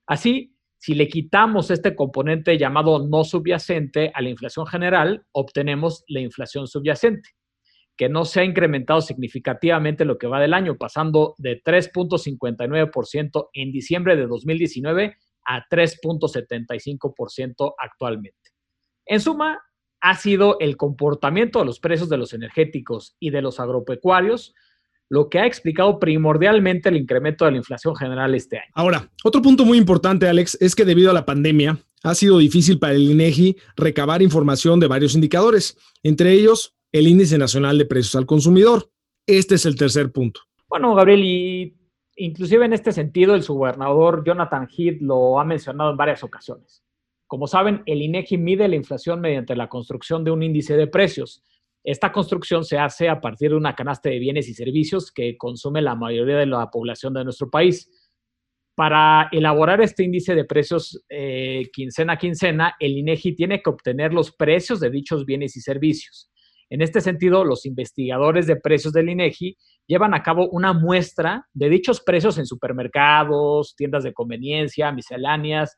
Así, 0.06 0.56
si 0.78 0.96
le 0.96 1.08
quitamos 1.08 1.72
este 1.72 1.96
componente 1.96 2.58
llamado 2.58 3.08
no 3.08 3.24
subyacente 3.24 4.12
a 4.14 4.22
la 4.22 4.30
inflación 4.30 4.66
general, 4.66 5.26
obtenemos 5.32 6.04
la 6.08 6.20
inflación 6.20 6.68
subyacente, 6.68 7.30
que 7.96 8.10
no 8.10 8.26
se 8.26 8.42
ha 8.42 8.44
incrementado 8.44 9.00
significativamente 9.00 10.06
lo 10.06 10.18
que 10.18 10.28
va 10.28 10.42
del 10.42 10.54
año, 10.54 10.78
pasando 10.78 11.36
de 11.38 11.62
3.59% 11.64 13.50
en 13.54 13.72
diciembre 13.72 14.16
de 14.16 14.28
2019 14.28 15.16
a 15.46 15.66
3.75% 15.70 17.74
actualmente. 17.78 18.51
En 19.12 19.20
suma, 19.20 19.62
ha 20.00 20.16
sido 20.16 20.58
el 20.62 20.78
comportamiento 20.78 21.60
de 21.60 21.66
los 21.66 21.82
precios 21.82 22.08
de 22.08 22.16
los 22.16 22.32
energéticos 22.32 23.18
y 23.20 23.30
de 23.30 23.42
los 23.42 23.60
agropecuarios 23.60 24.56
lo 25.10 25.28
que 25.28 25.40
ha 25.40 25.46
explicado 25.46 26.00
primordialmente 26.00 26.88
el 26.88 26.96
incremento 26.96 27.44
de 27.44 27.52
la 27.52 27.58
inflación 27.58 27.94
general 27.94 28.34
este 28.36 28.60
año. 28.60 28.72
Ahora, 28.74 29.10
otro 29.26 29.42
punto 29.42 29.66
muy 29.66 29.78
importante, 29.78 30.30
Alex, 30.30 30.58
es 30.62 30.76
que 30.76 30.86
debido 30.86 31.12
a 31.12 31.14
la 31.14 31.26
pandemia 31.26 31.78
ha 32.04 32.16
sido 32.16 32.38
difícil 32.38 32.80
para 32.80 32.94
el 32.94 33.02
INEGI 33.02 33.58
recabar 33.76 34.22
información 34.22 34.80
de 34.80 34.88
varios 34.88 35.14
indicadores, 35.14 35.78
entre 36.04 36.32
ellos 36.32 36.78
el 36.94 37.06
índice 37.06 37.38
nacional 37.38 37.78
de 37.78 37.86
precios 37.86 38.16
al 38.16 38.26
consumidor. 38.26 38.90
Este 39.28 39.56
es 39.56 39.66
el 39.66 39.76
tercer 39.76 40.14
punto. 40.14 40.40
Bueno, 40.70 40.96
Gabriel, 40.96 41.22
y 41.26 41.76
inclusive 42.16 42.64
en 42.64 42.72
este 42.72 42.94
sentido 42.94 43.36
el 43.36 43.44
subgobernador 43.44 44.24
Jonathan 44.24 44.70
Heath 44.70 45.02
lo 45.02 45.38
ha 45.38 45.44
mencionado 45.44 45.92
en 45.92 45.98
varias 45.98 46.24
ocasiones. 46.24 46.82
Como 47.32 47.48
saben, 47.48 47.82
el 47.86 48.02
INEGI 48.02 48.38
mide 48.38 48.68
la 48.68 48.76
inflación 48.76 49.22
mediante 49.22 49.56
la 49.56 49.70
construcción 49.70 50.26
de 50.26 50.32
un 50.32 50.44
índice 50.44 50.76
de 50.76 50.88
precios 50.88 51.44
esta 51.84 52.12
construcción 52.12 52.64
se 52.64 52.78
hace 52.78 53.10
a 53.10 53.20
partir 53.20 53.52
de 53.52 53.56
una 53.56 53.76
canasta 53.76 54.10
de 54.10 54.20
bienes 54.20 54.48
y 54.50 54.54
servicios 54.54 55.12
que 55.12 55.36
consume 55.38 55.82
la 55.82 55.96
mayoría 55.96 56.38
de 56.38 56.46
la 56.46 56.70
población 56.70 57.14
de 57.14 57.24
nuestro 57.24 57.50
país. 57.50 57.90
Para 58.76 59.30
elaborar 59.32 59.82
este 59.82 60.04
índice 60.04 60.36
de 60.36 60.46
precios 60.46 61.04
eh, 61.10 61.70
quincena 61.74 62.14
a 62.14 62.18
quincena, 62.18 62.76
el 62.80 62.98
INEGI 62.98 63.36
tiene 63.36 63.62
que 63.62 63.70
obtener 63.70 64.14
los 64.14 64.32
precios 64.32 64.80
de 64.80 64.92
dichos 64.92 65.26
bienes 65.26 65.58
y 65.58 65.62
servicios. 65.62 66.30
En 66.70 66.82
este 66.82 67.02
sentido, 67.02 67.44
los 67.44 67.66
investigadores 67.66 68.48
de 68.48 68.56
precios 68.56 68.94
del 68.94 69.10
INEGI 69.10 69.58
llevan 69.88 70.14
a 70.14 70.24
cabo 70.24 70.48
una 70.50 70.72
muestra 70.72 71.48
de 71.54 71.68
dichos 71.68 72.00
precios 72.02 72.38
en 72.38 72.46
supermercados, 72.46 73.76
tiendas 73.76 74.04
de 74.04 74.14
conveniencia, 74.14 74.92
misceláneas, 74.92 75.78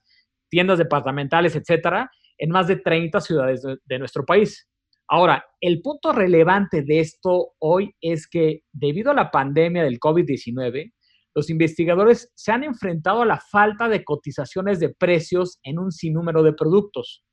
tiendas 0.53 0.77
departamentales, 0.77 1.55
etcétera, 1.55 2.11
en 2.37 2.51
más 2.51 2.67
de 2.67 2.75
30 2.75 3.19
ciudades 3.21 3.63
de 3.63 3.97
nuestro 3.99 4.23
país. 4.23 4.69
Ahora, 5.07 5.43
el 5.59 5.81
punto 5.81 6.11
relevante 6.11 6.83
de 6.83 6.99
esto 6.99 7.53
hoy 7.57 7.95
es 7.99 8.27
que 8.27 8.61
debido 8.71 9.09
a 9.09 9.15
la 9.15 9.31
pandemia 9.31 9.81
del 9.81 9.99
COVID-19, 9.99 10.93
los 11.33 11.49
investigadores 11.49 12.31
se 12.35 12.51
han 12.51 12.63
enfrentado 12.63 13.23
a 13.23 13.25
la 13.25 13.39
falta 13.39 13.89
de 13.89 14.03
cotizaciones 14.03 14.79
de 14.79 14.93
precios 14.93 15.57
en 15.63 15.79
un 15.79 15.91
sinnúmero 15.91 16.43
de 16.43 16.53
productos. 16.53 17.23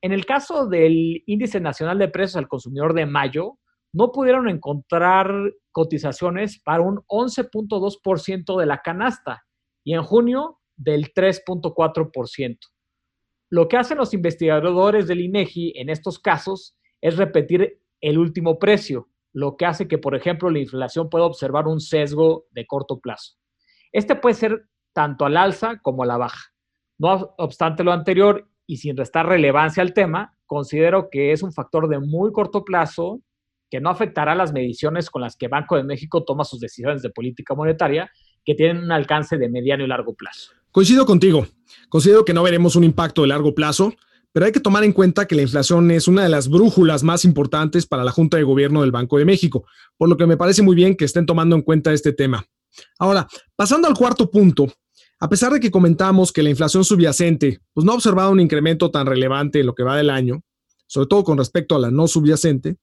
En 0.00 0.12
el 0.12 0.24
caso 0.24 0.68
del 0.68 1.24
Índice 1.26 1.58
Nacional 1.58 1.98
de 1.98 2.06
Precios 2.06 2.36
al 2.36 2.46
Consumidor 2.46 2.94
de 2.94 3.06
mayo, 3.06 3.58
no 3.92 4.12
pudieron 4.12 4.48
encontrar 4.48 5.32
cotizaciones 5.72 6.60
para 6.62 6.82
un 6.82 6.98
11.2% 7.08 8.60
de 8.60 8.66
la 8.66 8.82
canasta 8.82 9.42
y 9.84 9.94
en 9.94 10.04
junio 10.04 10.60
del 10.76 11.12
3.4%. 11.12 12.58
Lo 13.50 13.68
que 13.68 13.76
hacen 13.76 13.98
los 13.98 14.12
investigadores 14.12 15.06
del 15.06 15.20
INEGI 15.20 15.74
en 15.76 15.88
estos 15.88 16.18
casos 16.18 16.76
es 17.00 17.16
repetir 17.16 17.80
el 18.00 18.18
último 18.18 18.58
precio, 18.58 19.08
lo 19.32 19.56
que 19.56 19.66
hace 19.66 19.86
que, 19.86 19.98
por 19.98 20.14
ejemplo, 20.14 20.50
la 20.50 20.58
inflación 20.58 21.08
pueda 21.08 21.24
observar 21.24 21.66
un 21.66 21.80
sesgo 21.80 22.46
de 22.50 22.66
corto 22.66 23.00
plazo. 23.00 23.34
Este 23.92 24.16
puede 24.16 24.34
ser 24.34 24.68
tanto 24.92 25.24
al 25.24 25.36
alza 25.36 25.78
como 25.80 26.02
a 26.02 26.06
la 26.06 26.16
baja. 26.16 26.52
No 26.98 27.34
obstante 27.38 27.84
lo 27.84 27.92
anterior 27.92 28.48
y 28.66 28.78
sin 28.78 28.96
restar 28.96 29.26
relevancia 29.26 29.82
al 29.82 29.92
tema, 29.92 30.36
considero 30.46 31.08
que 31.10 31.32
es 31.32 31.42
un 31.42 31.52
factor 31.52 31.88
de 31.88 31.98
muy 32.00 32.32
corto 32.32 32.64
plazo 32.64 33.20
que 33.70 33.80
no 33.80 33.90
afectará 33.90 34.34
las 34.34 34.52
mediciones 34.52 35.10
con 35.10 35.22
las 35.22 35.36
que 35.36 35.48
Banco 35.48 35.76
de 35.76 35.82
México 35.82 36.24
toma 36.24 36.44
sus 36.44 36.60
decisiones 36.60 37.02
de 37.02 37.10
política 37.10 37.54
monetaria, 37.54 38.10
que 38.44 38.54
tienen 38.54 38.78
un 38.78 38.92
alcance 38.92 39.36
de 39.38 39.48
mediano 39.48 39.84
y 39.84 39.88
largo 39.88 40.14
plazo. 40.14 40.52
Coincido 40.76 41.06
contigo. 41.06 41.46
Considero 41.88 42.26
que 42.26 42.34
no 42.34 42.42
veremos 42.42 42.76
un 42.76 42.84
impacto 42.84 43.22
de 43.22 43.28
largo 43.28 43.54
plazo, 43.54 43.94
pero 44.30 44.44
hay 44.44 44.52
que 44.52 44.60
tomar 44.60 44.84
en 44.84 44.92
cuenta 44.92 45.26
que 45.26 45.34
la 45.34 45.40
inflación 45.40 45.90
es 45.90 46.06
una 46.06 46.22
de 46.22 46.28
las 46.28 46.50
brújulas 46.50 47.02
más 47.02 47.24
importantes 47.24 47.86
para 47.86 48.04
la 48.04 48.12
Junta 48.12 48.36
de 48.36 48.42
Gobierno 48.42 48.82
del 48.82 48.90
Banco 48.90 49.16
de 49.16 49.24
México, 49.24 49.64
por 49.96 50.10
lo 50.10 50.18
que 50.18 50.26
me 50.26 50.36
parece 50.36 50.60
muy 50.60 50.76
bien 50.76 50.94
que 50.94 51.06
estén 51.06 51.24
tomando 51.24 51.56
en 51.56 51.62
cuenta 51.62 51.94
este 51.94 52.12
tema. 52.12 52.44
Ahora, 52.98 53.26
pasando 53.56 53.88
al 53.88 53.94
cuarto 53.94 54.30
punto, 54.30 54.70
a 55.18 55.30
pesar 55.30 55.50
de 55.50 55.60
que 55.60 55.70
comentamos 55.70 56.30
que 56.30 56.42
la 56.42 56.50
inflación 56.50 56.84
subyacente 56.84 57.58
pues 57.72 57.86
no 57.86 57.92
ha 57.92 57.94
observado 57.94 58.30
un 58.30 58.40
incremento 58.40 58.90
tan 58.90 59.06
relevante 59.06 59.60
en 59.60 59.64
lo 59.64 59.74
que 59.74 59.82
va 59.82 59.96
del 59.96 60.10
año, 60.10 60.42
sobre 60.86 61.06
todo 61.06 61.24
con 61.24 61.38
respecto 61.38 61.74
a 61.74 61.78
la 61.78 61.90
no 61.90 62.06
subyacente, 62.06 62.76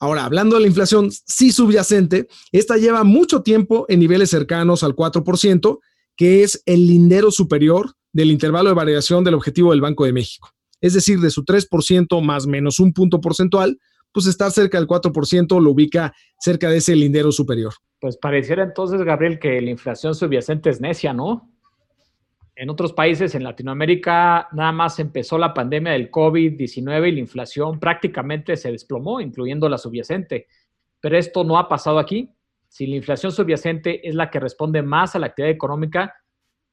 ahora 0.00 0.24
hablando 0.24 0.56
de 0.56 0.62
la 0.62 0.68
inflación 0.68 1.10
sí 1.12 1.52
subyacente, 1.52 2.28
esta 2.50 2.78
lleva 2.78 3.04
mucho 3.04 3.42
tiempo 3.42 3.84
en 3.90 4.00
niveles 4.00 4.30
cercanos 4.30 4.82
al 4.82 4.96
4%, 4.96 5.80
que 6.16 6.42
es 6.42 6.62
el 6.66 6.86
lindero 6.86 7.30
superior 7.30 7.92
del 8.12 8.30
intervalo 8.30 8.68
de 8.70 8.74
variación 8.74 9.24
del 9.24 9.34
objetivo 9.34 9.72
del 9.72 9.80
Banco 9.80 10.04
de 10.04 10.12
México. 10.12 10.50
Es 10.80 10.94
decir, 10.94 11.20
de 11.20 11.30
su 11.30 11.44
3% 11.44 12.22
más 12.22 12.46
menos 12.46 12.78
un 12.78 12.92
punto 12.92 13.20
porcentual, 13.20 13.78
pues 14.12 14.26
estar 14.26 14.50
cerca 14.52 14.78
del 14.78 14.86
4% 14.86 15.60
lo 15.60 15.70
ubica 15.70 16.14
cerca 16.38 16.70
de 16.70 16.76
ese 16.76 16.94
lindero 16.94 17.32
superior. 17.32 17.74
Pues 18.00 18.16
pareciera 18.16 18.62
entonces, 18.62 19.02
Gabriel, 19.02 19.38
que 19.38 19.60
la 19.60 19.70
inflación 19.70 20.14
subyacente 20.14 20.70
es 20.70 20.80
necia, 20.80 21.12
¿no? 21.12 21.50
En 22.56 22.70
otros 22.70 22.92
países, 22.92 23.34
en 23.34 23.42
Latinoamérica, 23.42 24.48
nada 24.52 24.70
más 24.70 25.00
empezó 25.00 25.38
la 25.38 25.52
pandemia 25.52 25.92
del 25.92 26.10
COVID-19 26.10 27.08
y 27.08 27.12
la 27.12 27.20
inflación 27.20 27.80
prácticamente 27.80 28.56
se 28.56 28.70
desplomó, 28.70 29.20
incluyendo 29.20 29.68
la 29.68 29.78
subyacente. 29.78 30.46
Pero 31.00 31.18
esto 31.18 31.42
no 31.42 31.58
ha 31.58 31.68
pasado 31.68 31.98
aquí. 31.98 32.30
Si 32.74 32.88
la 32.88 32.96
inflación 32.96 33.30
subyacente 33.30 34.08
es 34.08 34.16
la 34.16 34.30
que 34.30 34.40
responde 34.40 34.82
más 34.82 35.14
a 35.14 35.20
la 35.20 35.26
actividad 35.26 35.52
económica, 35.52 36.12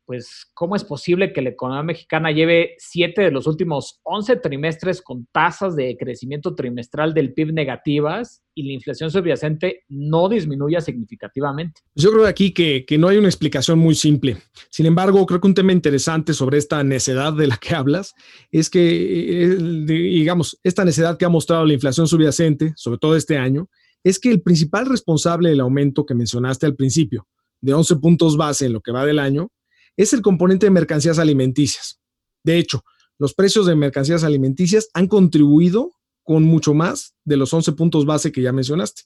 pues, 0.08 0.50
¿cómo 0.56 0.76
es 0.76 0.84
posible 0.84 1.32
que 1.32 1.44
la 1.44 1.50
economía 1.50 1.84
mexicana 1.84 2.32
lleve 2.32 2.74
siete 2.80 3.22
de 3.22 3.30
los 3.30 3.46
últimos 3.46 4.00
11 4.02 4.38
trimestres 4.38 5.00
con 5.00 5.28
tasas 5.32 5.76
de 5.76 5.96
crecimiento 6.00 6.56
trimestral 6.56 7.14
del 7.14 7.36
PIB 7.36 7.54
negativas 7.54 8.42
y 8.56 8.64
la 8.64 8.74
inflación 8.74 9.12
subyacente 9.12 9.84
no 9.90 10.28
disminuya 10.28 10.82
significativamente? 10.82 11.82
Yo 11.94 12.12
creo 12.12 12.26
aquí 12.26 12.52
que, 12.52 12.84
que 12.84 12.98
no 12.98 13.08
hay 13.08 13.18
una 13.18 13.30
explicación 13.30 13.78
muy 13.78 13.94
simple. 13.94 14.38
Sin 14.72 14.88
embargo, 14.88 15.24
creo 15.28 15.40
que 15.40 15.48
un 15.50 15.54
tema 15.54 15.72
interesante 15.72 16.34
sobre 16.34 16.58
esta 16.58 16.84
necedad 16.84 17.32
de 17.32 17.46
la 17.46 17.58
que 17.58 17.76
hablas 17.76 18.16
es 18.50 18.72
que, 18.72 19.44
eh, 19.44 19.56
digamos, 19.86 20.60
esta 20.64 20.84
necedad 20.84 21.20
que 21.20 21.26
ha 21.26 21.30
mostrado 21.30 21.64
la 21.64 21.74
inflación 21.74 22.08
subyacente, 22.08 22.74
sobre 22.76 22.98
todo 22.98 23.16
este 23.16 23.38
año, 23.38 23.70
es 24.04 24.20
que 24.20 24.30
el 24.30 24.42
principal 24.42 24.86
responsable 24.86 25.50
del 25.50 25.60
aumento 25.60 26.06
que 26.06 26.16
mencionaste 26.16 26.66
al 26.66 26.76
principio, 26.76 27.28
de 27.62 27.74
11 27.74 27.98
puntos 27.98 28.38
base 28.38 28.66
en 28.66 28.74
lo 28.74 28.82
que 28.82 28.92
va 28.92 29.06
del 29.06 29.20
año, 29.20 29.50
es 29.98 30.14
el 30.14 30.22
componente 30.22 30.66
de 30.66 30.72
mercancías 30.72 31.20
alimenticias. 31.20 32.00
De 32.44 32.58
hecho, 32.58 32.84
los 33.20 33.34
precios 33.34 33.66
de 33.68 33.76
mercancías 33.76 34.24
alimenticias 34.24 34.90
han 34.94 35.08
contribuido 35.08 35.92
con 36.24 36.44
mucho 36.44 36.74
más 36.74 37.14
de 37.24 37.38
los 37.38 37.54
11 37.54 37.74
puntos 37.74 38.06
base 38.06 38.32
que 38.32 38.42
ya 38.42 38.52
mencionaste. 38.52 39.04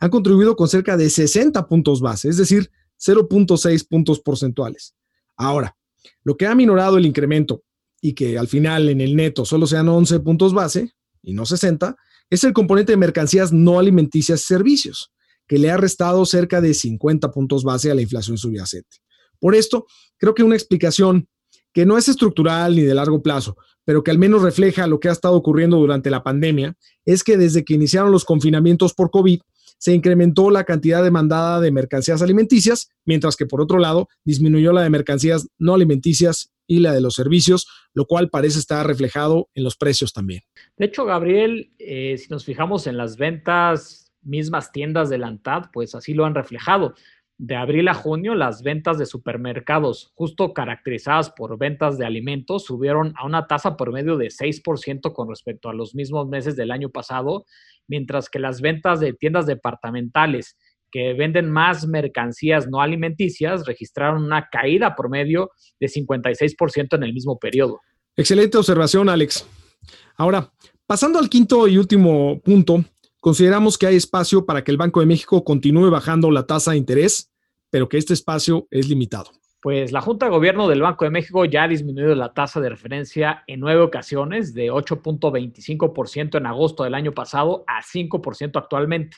Han 0.00 0.10
contribuido 0.10 0.56
con 0.56 0.68
cerca 0.68 0.96
de 0.96 1.08
60 1.08 1.66
puntos 1.68 2.00
base, 2.00 2.28
es 2.28 2.36
decir, 2.36 2.70
0.6 2.98 3.86
puntos 3.88 4.20
porcentuales. 4.20 4.94
Ahora, 5.36 5.76
lo 6.22 6.36
que 6.36 6.46
ha 6.46 6.54
minorado 6.54 6.98
el 6.98 7.06
incremento 7.06 7.62
y 8.00 8.14
que 8.14 8.38
al 8.38 8.48
final 8.48 8.88
en 8.88 9.00
el 9.00 9.16
neto 9.16 9.44
solo 9.44 9.66
sean 9.66 9.88
11 9.88 10.20
puntos 10.20 10.52
base 10.52 10.92
y 11.22 11.32
no 11.32 11.46
60, 11.46 11.96
es 12.30 12.44
el 12.44 12.52
componente 12.52 12.92
de 12.92 12.96
mercancías 12.96 13.52
no 13.52 13.78
alimenticias 13.78 14.42
y 14.42 14.44
servicios, 14.44 15.12
que 15.46 15.58
le 15.58 15.70
ha 15.70 15.76
restado 15.76 16.24
cerca 16.26 16.60
de 16.60 16.74
50 16.74 17.30
puntos 17.30 17.62
base 17.62 17.90
a 17.90 17.94
la 17.94 18.02
inflación 18.02 18.36
subyacente. 18.36 18.98
Por 19.38 19.54
esto, 19.54 19.86
creo 20.16 20.34
que 20.34 20.42
una 20.42 20.56
explicación 20.56 21.28
que 21.72 21.86
no 21.86 21.98
es 21.98 22.08
estructural 22.08 22.74
ni 22.74 22.82
de 22.82 22.94
largo 22.94 23.22
plazo, 23.22 23.56
pero 23.84 24.02
que 24.02 24.10
al 24.10 24.18
menos 24.18 24.42
refleja 24.42 24.86
lo 24.86 24.98
que 24.98 25.08
ha 25.08 25.12
estado 25.12 25.34
ocurriendo 25.36 25.76
durante 25.76 26.10
la 26.10 26.22
pandemia, 26.22 26.74
es 27.04 27.22
que 27.22 27.36
desde 27.36 27.64
que 27.64 27.74
iniciaron 27.74 28.10
los 28.10 28.24
confinamientos 28.24 28.94
por 28.94 29.10
COVID, 29.10 29.40
se 29.78 29.92
incrementó 29.92 30.50
la 30.50 30.64
cantidad 30.64 31.02
demandada 31.02 31.60
de 31.60 31.70
mercancías 31.70 32.22
alimenticias, 32.22 32.88
mientras 33.04 33.36
que 33.36 33.46
por 33.46 33.60
otro 33.60 33.78
lado 33.78 34.08
disminuyó 34.24 34.72
la 34.72 34.82
de 34.82 34.90
mercancías 34.90 35.48
no 35.58 35.74
alimenticias 35.74 36.50
y 36.66 36.80
la 36.80 36.92
de 36.92 37.00
los 37.00 37.14
servicios, 37.14 37.66
lo 37.94 38.06
cual 38.06 38.28
parece 38.30 38.58
estar 38.58 38.86
reflejado 38.86 39.48
en 39.54 39.64
los 39.64 39.76
precios 39.76 40.12
también. 40.12 40.42
De 40.76 40.86
hecho, 40.86 41.04
Gabriel, 41.04 41.72
eh, 41.78 42.16
si 42.18 42.28
nos 42.28 42.44
fijamos 42.44 42.86
en 42.86 42.96
las 42.96 43.16
ventas 43.16 44.12
mismas 44.22 44.72
tiendas 44.72 45.08
de 45.08 45.18
la 45.18 45.28
ANTAD, 45.28 45.70
pues 45.72 45.94
así 45.94 46.12
lo 46.12 46.24
han 46.24 46.34
reflejado 46.34 46.94
de 47.38 47.54
abril 47.54 47.88
a 47.88 47.94
junio, 47.94 48.34
las 48.34 48.62
ventas 48.62 48.98
de 48.98 49.04
supermercados, 49.04 50.12
justo 50.14 50.54
caracterizadas 50.54 51.30
por 51.30 51.58
ventas 51.58 51.98
de 51.98 52.06
alimentos, 52.06 52.64
subieron 52.64 53.12
a 53.16 53.26
una 53.26 53.46
tasa 53.46 53.76
por 53.76 53.92
medio 53.92 54.16
de 54.16 54.28
6% 54.28 55.12
con 55.12 55.28
respecto 55.28 55.68
a 55.68 55.74
los 55.74 55.94
mismos 55.94 56.28
meses 56.28 56.56
del 56.56 56.70
año 56.70 56.88
pasado, 56.88 57.44
mientras 57.88 58.30
que 58.30 58.38
las 58.38 58.62
ventas 58.62 59.00
de 59.00 59.12
tiendas 59.12 59.46
departamentales 59.46 60.56
que 60.90 61.14
venden 61.14 61.50
más 61.50 61.86
mercancías 61.86 62.68
no 62.68 62.80
alimenticias 62.80 63.66
registraron 63.66 64.24
una 64.24 64.48
caída 64.50 64.94
por 64.94 65.10
medio 65.10 65.50
de 65.80 65.88
56% 65.88 66.96
en 66.96 67.02
el 67.02 67.12
mismo 67.12 67.38
periodo. 67.38 67.80
Excelente 68.16 68.56
observación, 68.56 69.08
Alex. 69.08 69.46
Ahora, 70.16 70.50
pasando 70.86 71.18
al 71.18 71.28
quinto 71.28 71.68
y 71.68 71.76
último 71.76 72.40
punto, 72.40 72.84
consideramos 73.20 73.76
que 73.76 73.86
hay 73.86 73.96
espacio 73.96 74.46
para 74.46 74.64
que 74.64 74.70
el 74.70 74.76
Banco 74.76 75.00
de 75.00 75.06
México 75.06 75.44
continúe 75.44 75.90
bajando 75.90 76.30
la 76.30 76.46
tasa 76.46 76.70
de 76.72 76.78
interés, 76.78 77.30
pero 77.70 77.88
que 77.88 77.98
este 77.98 78.14
espacio 78.14 78.66
es 78.70 78.88
limitado. 78.88 79.30
Pues 79.60 79.90
la 79.90 80.00
Junta 80.00 80.26
de 80.26 80.30
Gobierno 80.30 80.68
del 80.68 80.80
Banco 80.80 81.04
de 81.04 81.10
México 81.10 81.44
ya 81.44 81.64
ha 81.64 81.68
disminuido 81.68 82.14
la 82.14 82.32
tasa 82.32 82.60
de 82.60 82.68
referencia 82.68 83.42
en 83.48 83.58
nueve 83.58 83.80
ocasiones, 83.80 84.54
de 84.54 84.70
8.25% 84.70 86.38
en 86.38 86.46
agosto 86.46 86.84
del 86.84 86.94
año 86.94 87.12
pasado 87.12 87.64
a 87.66 87.82
5% 87.82 88.52
actualmente. 88.54 89.16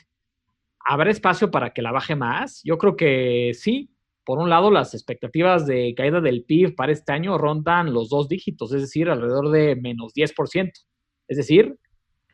¿Habrá 0.91 1.11
espacio 1.11 1.51
para 1.51 1.71
que 1.71 1.83
la 1.83 1.91
baje 1.91 2.15
más? 2.15 2.61
Yo 2.63 2.79
creo 2.79 2.95
que 2.95 3.51
sí. 3.53 3.91
Por 4.25 4.39
un 4.39 4.49
lado, 4.49 4.71
las 4.71 4.95
expectativas 4.95 5.67
de 5.67 5.93
caída 5.95 6.19
del 6.19 6.45
PIB 6.45 6.73
para 6.73 6.91
este 6.91 7.11
año 7.11 7.37
rondan 7.37 7.93
los 7.93 8.09
dos 8.09 8.27
dígitos, 8.27 8.73
es 8.73 8.81
decir, 8.81 9.07
alrededor 9.07 9.51
de 9.51 9.75
menos 9.75 10.13
10%. 10.15 10.71
Es 11.27 11.37
decir, 11.37 11.77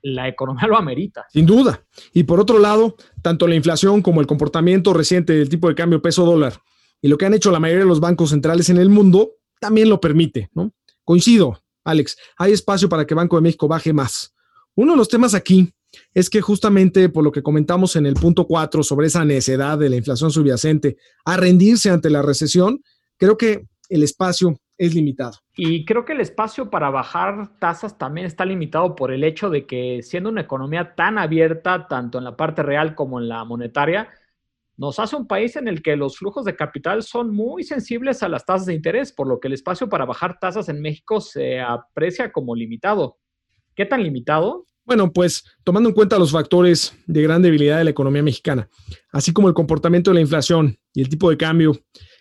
la 0.01 0.29
economía 0.29 0.67
lo 0.69 0.77
amerita. 0.77 1.25
Sin 1.33 1.45
duda. 1.45 1.83
Y 2.13 2.23
por 2.23 2.39
otro 2.39 2.57
lado, 2.57 2.95
tanto 3.21 3.45
la 3.45 3.55
inflación 3.55 4.01
como 4.01 4.21
el 4.21 4.27
comportamiento 4.27 4.93
reciente 4.93 5.33
del 5.33 5.49
tipo 5.49 5.67
de 5.67 5.75
cambio 5.75 6.01
peso 6.01 6.23
dólar 6.23 6.53
y 7.01 7.09
lo 7.09 7.17
que 7.17 7.25
han 7.25 7.33
hecho 7.33 7.51
la 7.51 7.59
mayoría 7.59 7.83
de 7.83 7.89
los 7.89 7.99
bancos 7.99 8.29
centrales 8.29 8.69
en 8.69 8.77
el 8.77 8.87
mundo 8.87 9.31
también 9.59 9.89
lo 9.89 9.99
permite, 9.99 10.49
¿no? 10.53 10.71
Coincido, 11.03 11.61
Alex, 11.83 12.15
hay 12.37 12.53
espacio 12.53 12.87
para 12.87 13.05
que 13.05 13.15
Banco 13.15 13.35
de 13.35 13.41
México 13.41 13.67
baje 13.67 13.91
más. 13.91 14.33
Uno 14.75 14.93
de 14.93 14.97
los 14.97 15.09
temas 15.09 15.33
aquí 15.33 15.74
es 16.13 16.29
que 16.29 16.41
justamente 16.41 17.09
por 17.09 17.23
lo 17.23 17.31
que 17.31 17.43
comentamos 17.43 17.95
en 17.95 18.05
el 18.05 18.15
punto 18.15 18.45
4 18.45 18.83
sobre 18.83 19.07
esa 19.07 19.25
necedad 19.25 19.77
de 19.77 19.89
la 19.89 19.95
inflación 19.95 20.31
subyacente 20.31 20.97
a 21.25 21.37
rendirse 21.37 21.89
ante 21.89 22.09
la 22.09 22.21
recesión, 22.21 22.81
creo 23.17 23.37
que 23.37 23.65
el 23.89 24.03
espacio 24.03 24.59
es 24.77 24.93
limitado. 24.93 25.33
Y 25.55 25.85
creo 25.85 26.03
que 26.03 26.13
el 26.13 26.21
espacio 26.21 26.69
para 26.69 26.89
bajar 26.89 27.57
tasas 27.59 27.97
también 27.97 28.27
está 28.27 28.45
limitado 28.45 28.95
por 28.95 29.11
el 29.11 29.23
hecho 29.23 29.49
de 29.49 29.65
que 29.65 30.01
siendo 30.03 30.29
una 30.29 30.41
economía 30.41 30.95
tan 30.95 31.17
abierta, 31.17 31.87
tanto 31.87 32.17
en 32.17 32.25
la 32.25 32.35
parte 32.35 32.61
real 32.61 32.95
como 32.95 33.19
en 33.19 33.29
la 33.29 33.45
monetaria, 33.45 34.09
nos 34.77 34.99
hace 34.99 35.15
un 35.15 35.27
país 35.27 35.55
en 35.55 35.69
el 35.69 35.81
que 35.81 35.95
los 35.95 36.17
flujos 36.17 36.43
de 36.43 36.55
capital 36.55 37.03
son 37.03 37.33
muy 37.33 37.63
sensibles 37.63 38.21
a 38.23 38.29
las 38.29 38.45
tasas 38.45 38.65
de 38.65 38.73
interés, 38.73 39.13
por 39.13 39.27
lo 39.27 39.39
que 39.39 39.47
el 39.47 39.53
espacio 39.53 39.87
para 39.87 40.03
bajar 40.03 40.37
tasas 40.39 40.67
en 40.67 40.81
México 40.81 41.21
se 41.21 41.61
aprecia 41.61 42.33
como 42.33 42.55
limitado. 42.55 43.17
¿Qué 43.73 43.85
tan 43.85 44.03
limitado? 44.03 44.65
Bueno, 44.85 45.11
pues 45.11 45.43
tomando 45.63 45.89
en 45.89 45.95
cuenta 45.95 46.19
los 46.19 46.31
factores 46.31 46.95
de 47.07 47.23
gran 47.23 47.41
debilidad 47.41 47.79
de 47.79 47.85
la 47.85 47.89
economía 47.89 48.21
mexicana, 48.21 48.69
así 49.11 49.33
como 49.33 49.47
el 49.47 49.55
comportamiento 49.55 50.11
de 50.11 50.15
la 50.15 50.21
inflación 50.21 50.77
y 50.93 51.01
el 51.01 51.09
tipo 51.09 51.29
de 51.29 51.37
cambio, 51.37 51.75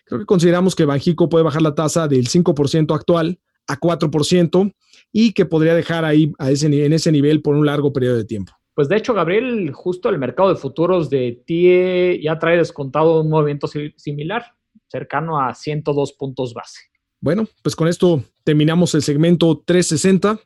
creo 0.07 0.21
que 0.21 0.27
consideramos 0.27 0.75
que 0.75 0.87
Banjico 0.87 1.29
puede 1.29 1.45
bajar 1.45 1.61
la 1.61 1.75
tasa 1.75 2.09
del 2.09 2.27
5% 2.27 2.95
actual 2.95 3.39
a 3.67 3.79
4% 3.79 4.75
y 5.13 5.33
que 5.33 5.45
podría 5.45 5.75
dejar 5.75 6.05
ahí 6.05 6.33
a 6.39 6.51
ese, 6.51 6.67
en 6.67 6.93
ese 6.93 7.13
nivel 7.13 7.43
por 7.43 7.55
un 7.55 7.67
largo 7.67 7.93
periodo 7.93 8.17
de 8.17 8.25
tiempo. 8.25 8.53
Pues 8.75 8.89
de 8.89 8.97
hecho, 8.97 9.15
Gabriel, 9.15 9.71
justo 9.73 10.09
el 10.09 10.19
mercado 10.19 10.49
de 10.49 10.57
futuros 10.57 11.09
de 11.09 11.43
TIE 11.47 12.21
ya 12.23 12.39
trae 12.39 12.57
descontado 12.57 13.21
un 13.21 13.31
movimiento 13.31 13.69
similar, 13.69 14.45
cercano 14.89 15.39
a 15.39 15.55
102 15.55 16.15
puntos 16.15 16.55
base. 16.55 16.81
Bueno, 17.21 17.47
pues 17.63 17.77
con 17.77 17.89
esto 17.89 18.25
terminamos 18.43 18.95
el 18.95 19.03
segmento 19.03 19.63
360, 19.65 20.41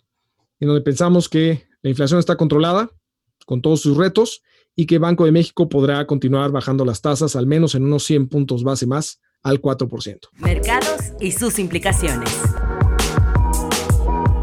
en 0.60 0.68
donde 0.68 0.82
pensamos 0.82 1.28
que 1.28 1.67
la 1.82 1.90
inflación 1.90 2.18
está 2.18 2.36
controlada 2.36 2.90
con 3.46 3.62
todos 3.62 3.80
sus 3.80 3.96
retos 3.96 4.42
y 4.74 4.86
que 4.86 4.98
Banco 4.98 5.24
de 5.24 5.32
México 5.32 5.68
podrá 5.68 6.06
continuar 6.06 6.50
bajando 6.50 6.84
las 6.84 7.00
tasas 7.00 7.36
al 7.36 7.46
menos 7.46 7.74
en 7.74 7.84
unos 7.84 8.04
100 8.04 8.28
puntos 8.28 8.64
base 8.64 8.86
más 8.86 9.20
al 9.42 9.60
4%. 9.60 10.18
Mercados 10.38 11.12
y 11.20 11.32
sus 11.32 11.58
implicaciones. 11.58 12.30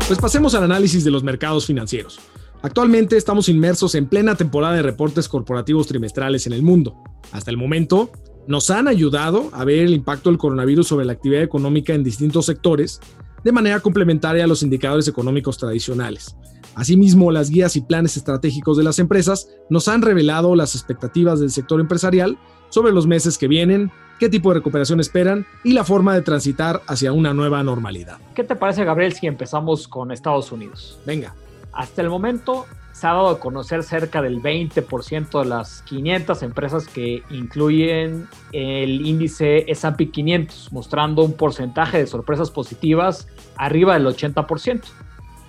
Pues 0.07 0.19
pasemos 0.19 0.55
al 0.55 0.63
análisis 0.63 1.03
de 1.03 1.11
los 1.11 1.23
mercados 1.23 1.65
financieros. 1.65 2.19
Actualmente 2.61 3.17
estamos 3.17 3.49
inmersos 3.49 3.95
en 3.95 4.07
plena 4.07 4.35
temporada 4.35 4.75
de 4.75 4.81
reportes 4.81 5.27
corporativos 5.27 5.87
trimestrales 5.87 6.47
en 6.47 6.53
el 6.53 6.63
mundo. 6.63 6.95
Hasta 7.31 7.51
el 7.51 7.57
momento, 7.57 8.11
nos 8.47 8.69
han 8.69 8.87
ayudado 8.87 9.49
a 9.51 9.65
ver 9.65 9.79
el 9.79 9.93
impacto 9.93 10.29
del 10.29 10.37
coronavirus 10.37 10.87
sobre 10.87 11.05
la 11.05 11.13
actividad 11.13 11.43
económica 11.43 11.93
en 11.93 12.03
distintos 12.03 12.45
sectores 12.45 12.99
de 13.43 13.51
manera 13.51 13.79
complementaria 13.79 14.43
a 14.43 14.47
los 14.47 14.63
indicadores 14.63 15.07
económicos 15.07 15.57
tradicionales. 15.57 16.35
Asimismo, 16.75 17.31
las 17.31 17.49
guías 17.49 17.75
y 17.75 17.81
planes 17.81 18.17
estratégicos 18.17 18.77
de 18.77 18.83
las 18.83 18.99
empresas 18.99 19.49
nos 19.69 19.87
han 19.87 20.01
revelado 20.01 20.55
las 20.55 20.75
expectativas 20.75 21.39
del 21.39 21.51
sector 21.51 21.79
empresarial 21.79 22.37
sobre 22.69 22.91
los 22.91 23.07
meses 23.07 23.37
que 23.37 23.47
vienen, 23.47 23.91
qué 24.19 24.29
tipo 24.29 24.49
de 24.49 24.55
recuperación 24.55 24.99
esperan 24.99 25.45
y 25.63 25.73
la 25.73 25.85
forma 25.85 26.13
de 26.13 26.21
transitar 26.21 26.81
hacia 26.87 27.13
una 27.13 27.33
nueva 27.33 27.63
normalidad. 27.63 28.17
¿Qué 28.33 28.43
te 28.43 28.55
parece, 28.55 28.83
Gabriel, 28.83 29.13
si 29.13 29.27
empezamos 29.27 29.87
con 29.87 30.11
Estados 30.11 30.51
Unidos? 30.51 30.99
Venga. 31.05 31.33
Hasta 31.71 32.01
el 32.01 32.09
momento 32.09 32.65
se 32.95 33.07
ha 33.07 33.11
dado 33.11 33.27
a 33.27 33.39
conocer 33.39 33.83
cerca 33.83 34.21
del 34.21 34.41
20% 34.41 35.43
de 35.43 35.49
las 35.49 35.81
500 35.81 36.43
empresas 36.43 36.87
que 36.87 37.23
incluyen 37.29 38.27
el 38.53 39.05
índice 39.05 39.69
S&P 39.69 40.11
500, 40.11 40.71
mostrando 40.71 41.23
un 41.23 41.33
porcentaje 41.33 41.97
de 41.97 42.07
sorpresas 42.07 42.51
positivas 42.51 43.27
arriba 43.57 43.95
del 43.95 44.07
80%. 44.07 44.83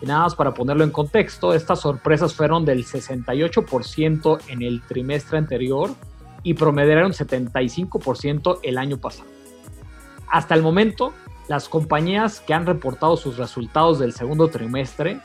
Nada 0.07 0.21
más 0.21 0.37
para 0.37 0.55
ponerlo 0.55 0.85
en 0.85 0.91
contexto, 0.91 1.53
estas 1.53 1.81
sorpresas 1.81 2.33
fueron 2.33 2.65
del 2.65 2.85
68% 2.85 4.39
en 4.49 4.63
el 4.63 4.81
trimestre 4.83 5.37
anterior 5.37 5.91
y 6.45 6.55
promediaron 6.55 7.11
75% 7.11 8.61
el 8.63 8.79
año 8.79 8.99
pasado. 8.99 9.29
Hasta 10.29 10.55
el 10.55 10.63
momento, 10.63 11.13
las 11.49 11.69
compañías 11.69 12.39
que 12.39 12.55
han 12.55 12.67
reportado 12.67 13.17
sus 13.17 13.37
resultados 13.37 13.99
del 13.99 14.13
segundo 14.13 14.49
trimestre 14.49 15.21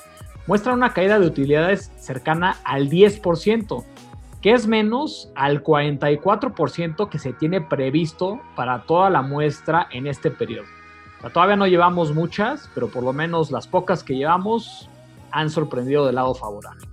muestran 0.48 0.78
una 0.78 0.94
caída 0.94 1.20
de 1.20 1.28
utilidades 1.28 1.92
cercana 2.00 2.58
al 2.64 2.90
10%, 2.90 3.86
que 4.42 4.54
es 4.54 4.66
menos 4.66 5.32
al 5.36 5.64
44% 5.64 7.08
que 7.08 7.20
se 7.20 7.34
tiene 7.34 7.62
previsto 7.62 8.42
para 8.56 8.82
toda 8.86 9.12
la 9.12 9.22
muestra 9.22 9.88
en 9.92 10.08
este 10.08 10.32
periodo 10.32 10.81
todavía 11.30 11.56
no 11.56 11.68
llevamos 11.68 12.14
muchas, 12.14 12.70
pero 12.74 12.90
por 12.90 13.04
lo 13.04 13.14
menos 13.14 13.52
las 13.52 13.68
pocas 13.68 14.04
que 14.04 14.16
llevamos 14.16 14.90
han 15.32 15.50
sorprendido 15.50 16.06
del 16.06 16.16
lado 16.16 16.34
favorable. 16.34 16.88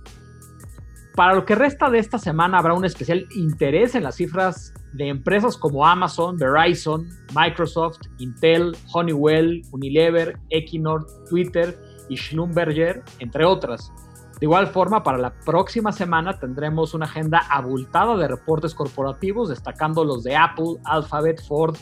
Para 1.15 1.35
lo 1.35 1.45
que 1.45 1.55
resta 1.55 1.89
de 1.89 1.99
esta 1.99 2.17
semana 2.17 2.59
habrá 2.59 2.73
un 2.73 2.85
especial 2.85 3.27
interés 3.35 3.95
en 3.95 4.03
las 4.03 4.15
cifras 4.15 4.73
de 4.93 5.09
empresas 5.09 5.57
como 5.57 5.85
Amazon, 5.85 6.37
Verizon, 6.37 7.09
Microsoft, 7.35 7.99
Intel, 8.19 8.77
Honeywell, 8.93 9.63
Unilever, 9.71 10.39
Equinor, 10.49 11.05
Twitter 11.29 11.77
y 12.07 12.15
Schlumberger, 12.15 13.03
entre 13.19 13.43
otras. 13.43 13.91
De 14.39 14.45
igual 14.45 14.67
forma, 14.67 15.03
para 15.03 15.17
la 15.17 15.33
próxima 15.41 15.91
semana 15.91 16.39
tendremos 16.39 16.93
una 16.93 17.05
agenda 17.05 17.39
abultada 17.49 18.15
de 18.15 18.27
reportes 18.27 18.73
corporativos, 18.73 19.49
destacando 19.49 20.05
los 20.05 20.23
de 20.23 20.37
Apple, 20.37 20.77
Alphabet, 20.85 21.43
Ford, 21.45 21.75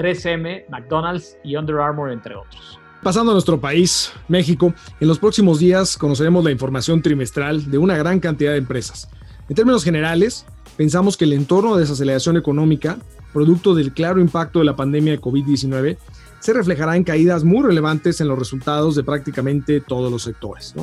3M, 0.00 0.64
McDonald's 0.70 1.36
y 1.44 1.56
Under 1.56 1.76
Armour, 1.76 2.10
entre 2.10 2.34
otros. 2.34 2.78
Pasando 3.02 3.32
a 3.32 3.34
nuestro 3.34 3.60
país, 3.60 4.12
México, 4.28 4.74
en 4.98 5.08
los 5.08 5.18
próximos 5.18 5.58
días 5.58 5.96
conoceremos 5.96 6.42
la 6.44 6.50
información 6.50 7.02
trimestral 7.02 7.70
de 7.70 7.78
una 7.78 7.96
gran 7.96 8.20
cantidad 8.20 8.52
de 8.52 8.58
empresas. 8.58 9.08
En 9.48 9.56
términos 9.56 9.84
generales, 9.84 10.46
pensamos 10.76 11.16
que 11.16 11.24
el 11.24 11.32
entorno 11.32 11.74
de 11.74 11.82
desaceleración 11.82 12.36
económica, 12.36 12.98
producto 13.32 13.74
del 13.74 13.92
claro 13.92 14.20
impacto 14.20 14.58
de 14.58 14.64
la 14.64 14.76
pandemia 14.76 15.12
de 15.12 15.20
COVID-19, 15.20 15.98
se 16.40 16.52
reflejará 16.54 16.96
en 16.96 17.04
caídas 17.04 17.44
muy 17.44 17.62
relevantes 17.62 18.20
en 18.20 18.28
los 18.28 18.38
resultados 18.38 18.96
de 18.96 19.04
prácticamente 19.04 19.80
todos 19.80 20.10
los 20.10 20.22
sectores. 20.22 20.74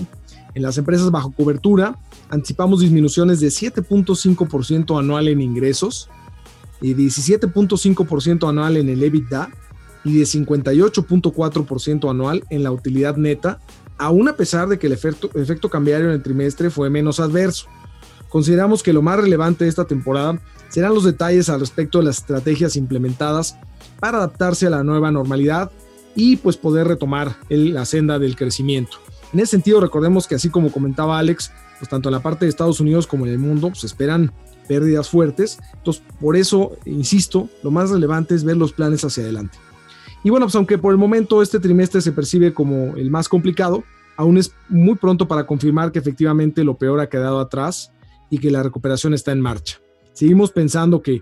En 0.54 0.64
las 0.64 0.78
empresas 0.78 1.12
bajo 1.12 1.32
cobertura, 1.32 1.98
anticipamos 2.30 2.80
disminuciones 2.80 3.40
de 3.40 3.48
7.5% 3.48 5.00
anual 5.00 5.28
en 5.28 5.42
ingresos, 5.42 6.10
y 6.82 6.94
17.5% 6.94 8.50
anual 8.50 8.78
en 8.78 8.90
el 8.90 9.04
EBITDA 9.04 9.50
y 10.04 10.20
de 10.20 10.24
58.4% 10.24 12.10
anual 12.10 12.44
en 12.50 12.64
la 12.64 12.72
utilidad 12.72 13.18
neta, 13.18 13.60
aún 13.98 14.28
a 14.28 14.36
pesar 14.36 14.68
de 14.68 14.80
que 14.80 14.88
el 14.88 14.94
efecto, 14.94 15.30
efecto 15.36 15.70
cambiario 15.70 16.08
en 16.08 16.14
el 16.14 16.24
trimestre 16.24 16.70
fue 16.70 16.90
menos 16.90 17.20
adverso. 17.20 17.68
Consideramos 18.30 18.84
que 18.84 18.94
lo 18.94 19.02
más 19.02 19.20
relevante 19.20 19.64
de 19.64 19.70
esta 19.70 19.86
temporada 19.86 20.40
serán 20.70 20.94
los 20.94 21.04
detalles 21.04 21.50
al 21.50 21.60
respecto 21.60 21.98
de 21.98 22.06
las 22.06 22.18
estrategias 22.18 22.76
implementadas 22.76 23.58
para 24.00 24.18
adaptarse 24.18 24.68
a 24.68 24.70
la 24.70 24.84
nueva 24.84 25.12
normalidad 25.12 25.72
y 26.16 26.36
pues 26.38 26.58
poder 26.58 26.88
retomar 26.88 27.38
la 27.50 27.86
senda 27.86 28.20
del 28.20 28.36
crecimiento. 28.36 28.98
En 29.34 29.40
ese 29.40 29.52
sentido, 29.52 29.80
recordemos 29.82 30.28
que 30.28 30.36
así 30.36 30.50
como 30.50 30.72
comentaba 30.72 31.20
Alex, 31.20 31.52
pues 31.80 31.90
tanto 31.90 32.10
en 32.10 32.14
la 32.14 32.22
parte 32.22 32.46
de 32.46 32.50
Estados 32.50 32.80
Unidos 32.80 33.08
como 33.08 33.26
en 33.26 33.32
el 33.32 33.40
mundo, 33.40 33.74
se 33.76 33.88
esperan 33.88 34.32
pérdidas 34.68 35.10
fuertes. 35.10 35.60
Entonces, 35.76 36.04
por 36.20 36.36
eso, 36.36 36.78
insisto, 36.86 37.50
lo 37.64 37.72
más 37.72 37.90
relevante 37.90 38.36
es 38.36 38.44
ver 38.44 38.58
los 38.58 38.74
planes 38.74 39.04
hacia 39.04 39.24
adelante. 39.24 39.58
Y 40.24 40.30
bueno, 40.30 40.46
pues 40.46 40.56
aunque 40.56 40.78
por 40.78 40.92
el 40.92 40.98
momento 40.98 41.42
este 41.42 41.60
trimestre 41.60 42.02
se 42.02 42.12
percibe 42.12 42.54
como 42.54 42.96
el 42.98 43.10
más 43.10 43.30
complicado, 43.30 43.84
aún 44.18 44.38
es 44.38 44.52
muy 44.68 44.96
pronto 44.96 45.28
para 45.28 45.46
confirmar 45.46 45.92
que 45.92 46.00
efectivamente 46.00 46.64
lo 46.64 46.78
peor 46.78 47.00
ha 47.00 47.10
quedado 47.10 47.40
atrás 47.40 47.92
y 48.30 48.40
que 48.40 48.52
la 48.52 48.64
recuperación 48.64 49.14
está 49.14 49.32
en 49.32 49.42
marcha. 49.42 49.80
Seguimos 50.14 50.52
pensando 50.52 51.02
que, 51.02 51.22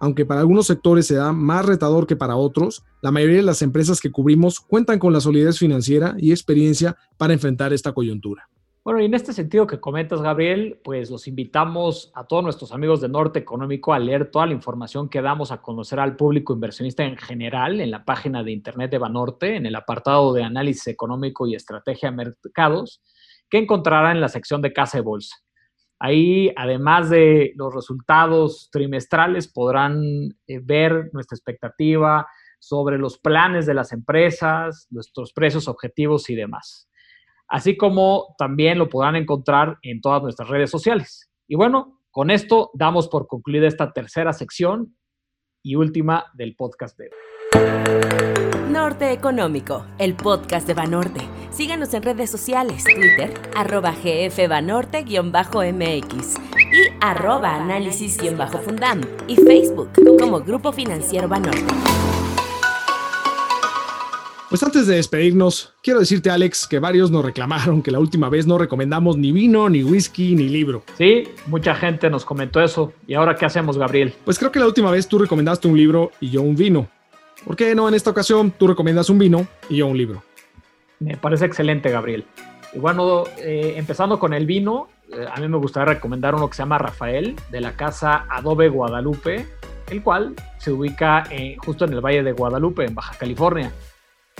aunque 0.00 0.26
para 0.26 0.40
algunos 0.40 0.66
sectores 0.66 1.06
se 1.06 1.14
da 1.14 1.32
más 1.32 1.64
retador 1.64 2.06
que 2.06 2.16
para 2.16 2.36
otros, 2.36 2.84
la 3.00 3.12
mayoría 3.12 3.36
de 3.36 3.42
las 3.44 3.62
empresas 3.62 4.00
que 4.00 4.10
cubrimos 4.10 4.60
cuentan 4.60 4.98
con 4.98 5.12
la 5.12 5.20
solidez 5.20 5.58
financiera 5.58 6.16
y 6.18 6.32
experiencia 6.32 6.96
para 7.16 7.32
enfrentar 7.32 7.72
esta 7.72 7.92
coyuntura. 7.92 8.48
Bueno, 8.84 9.00
y 9.00 9.04
en 9.04 9.14
este 9.14 9.32
sentido 9.32 9.64
que 9.68 9.78
comentas, 9.78 10.20
Gabriel, 10.22 10.80
pues 10.82 11.08
los 11.08 11.28
invitamos 11.28 12.10
a 12.16 12.26
todos 12.26 12.42
nuestros 12.42 12.72
amigos 12.72 13.00
de 13.00 13.08
Norte 13.08 13.38
Económico 13.38 13.92
a 13.92 13.98
leer 14.00 14.28
toda 14.28 14.46
la 14.46 14.54
información 14.54 15.08
que 15.08 15.22
damos 15.22 15.52
a 15.52 15.62
conocer 15.62 16.00
al 16.00 16.16
público 16.16 16.52
inversionista 16.52 17.04
en 17.04 17.16
general 17.16 17.80
en 17.80 17.92
la 17.92 18.04
página 18.04 18.42
de 18.42 18.50
internet 18.50 18.90
de 18.90 18.98
Banorte, 18.98 19.54
en 19.54 19.66
el 19.66 19.76
apartado 19.76 20.32
de 20.32 20.42
análisis 20.42 20.88
económico 20.88 21.46
y 21.46 21.54
estrategia 21.54 22.10
de 22.10 22.16
mercados, 22.16 23.00
que 23.48 23.58
encontrará 23.58 24.10
en 24.10 24.20
la 24.20 24.28
sección 24.28 24.60
de 24.60 24.72
casa 24.72 24.98
de 24.98 25.02
bolsa. 25.02 25.36
Ahí, 26.00 26.52
además 26.56 27.08
de 27.08 27.52
los 27.54 27.72
resultados 27.72 28.68
trimestrales, 28.72 29.46
podrán 29.46 30.02
eh, 30.48 30.58
ver 30.60 31.08
nuestra 31.12 31.36
expectativa 31.36 32.26
sobre 32.58 32.98
los 32.98 33.16
planes 33.16 33.64
de 33.64 33.74
las 33.74 33.92
empresas, 33.92 34.88
nuestros 34.90 35.32
precios 35.32 35.68
objetivos 35.68 36.28
y 36.30 36.34
demás 36.34 36.88
así 37.52 37.76
como 37.76 38.34
también 38.38 38.78
lo 38.78 38.88
podrán 38.88 39.14
encontrar 39.14 39.78
en 39.82 40.00
todas 40.00 40.22
nuestras 40.22 40.48
redes 40.48 40.70
sociales. 40.70 41.30
Y 41.46 41.54
bueno, 41.54 42.00
con 42.10 42.30
esto 42.30 42.70
damos 42.72 43.08
por 43.08 43.26
concluida 43.26 43.68
esta 43.68 43.92
tercera 43.92 44.32
sección 44.32 44.96
y 45.62 45.76
última 45.76 46.24
del 46.32 46.56
podcast 46.56 46.98
de 46.98 47.10
Norte 48.70 49.12
Económico, 49.12 49.84
el 49.98 50.14
podcast 50.14 50.66
de 50.66 50.72
Banorte. 50.72 51.20
Síganos 51.50 51.92
en 51.92 52.02
redes 52.02 52.30
sociales, 52.30 52.84
Twitter, 52.84 53.34
arroba 53.54 53.92
gfbanorte-mx 54.02 56.38
y 56.56 56.88
arroba 57.02 57.54
análisis-fundam 57.54 59.02
y 59.28 59.36
Facebook 59.36 59.90
como 60.18 60.40
Grupo 60.40 60.72
Financiero 60.72 61.28
Banorte. 61.28 61.91
Pues 64.52 64.62
antes 64.62 64.86
de 64.86 64.96
despedirnos, 64.96 65.72
quiero 65.82 66.00
decirte, 66.00 66.28
Alex, 66.28 66.66
que 66.66 66.78
varios 66.78 67.10
nos 67.10 67.24
reclamaron 67.24 67.80
que 67.80 67.90
la 67.90 67.98
última 67.98 68.28
vez 68.28 68.46
no 68.46 68.58
recomendamos 68.58 69.16
ni 69.16 69.32
vino, 69.32 69.70
ni 69.70 69.82
whisky, 69.82 70.34
ni 70.34 70.46
libro. 70.50 70.82
Sí, 70.98 71.26
mucha 71.46 71.74
gente 71.74 72.10
nos 72.10 72.26
comentó 72.26 72.60
eso. 72.60 72.92
¿Y 73.06 73.14
ahora 73.14 73.34
qué 73.34 73.46
hacemos, 73.46 73.78
Gabriel? 73.78 74.12
Pues 74.26 74.38
creo 74.38 74.52
que 74.52 74.58
la 74.58 74.66
última 74.66 74.90
vez 74.90 75.08
tú 75.08 75.18
recomendaste 75.18 75.68
un 75.68 75.78
libro 75.78 76.10
y 76.20 76.28
yo 76.28 76.42
un 76.42 76.54
vino. 76.54 76.86
¿Por 77.46 77.56
qué 77.56 77.74
no 77.74 77.88
en 77.88 77.94
esta 77.94 78.10
ocasión 78.10 78.50
tú 78.50 78.68
recomiendas 78.68 79.08
un 79.08 79.18
vino 79.18 79.46
y 79.70 79.78
yo 79.78 79.86
un 79.86 79.96
libro? 79.96 80.22
Me 81.00 81.16
parece 81.16 81.46
excelente, 81.46 81.90
Gabriel. 81.90 82.26
Y 82.74 82.78
bueno, 82.78 83.24
eh, 83.38 83.72
empezando 83.78 84.18
con 84.18 84.34
el 84.34 84.44
vino, 84.44 84.88
eh, 85.14 85.24
a 85.34 85.40
mí 85.40 85.48
me 85.48 85.56
gustaría 85.56 85.94
recomendar 85.94 86.34
uno 86.34 86.50
que 86.50 86.56
se 86.56 86.62
llama 86.62 86.76
Rafael, 86.76 87.36
de 87.50 87.60
la 87.62 87.72
casa 87.72 88.26
Adobe 88.28 88.68
Guadalupe, 88.68 89.46
el 89.88 90.02
cual 90.02 90.34
se 90.58 90.72
ubica 90.72 91.24
eh, 91.30 91.56
justo 91.56 91.86
en 91.86 91.94
el 91.94 92.02
Valle 92.02 92.22
de 92.22 92.32
Guadalupe, 92.32 92.84
en 92.84 92.94
Baja 92.94 93.14
California. 93.18 93.72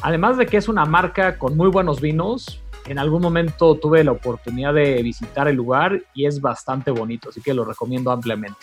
Además 0.02 0.36
de 0.36 0.46
que 0.46 0.56
es 0.56 0.68
una 0.68 0.84
marca 0.84 1.38
con 1.38 1.56
muy 1.56 1.68
buenos 1.68 2.00
vinos, 2.00 2.60
en 2.86 2.98
algún 2.98 3.22
momento 3.22 3.76
tuve 3.76 4.02
la 4.02 4.12
oportunidad 4.12 4.74
de 4.74 5.00
visitar 5.02 5.46
el 5.46 5.54
lugar 5.54 6.02
y 6.14 6.26
es 6.26 6.40
bastante 6.40 6.90
bonito, 6.90 7.28
así 7.28 7.40
que 7.40 7.54
lo 7.54 7.64
recomiendo 7.64 8.10
ampliamente. 8.10 8.58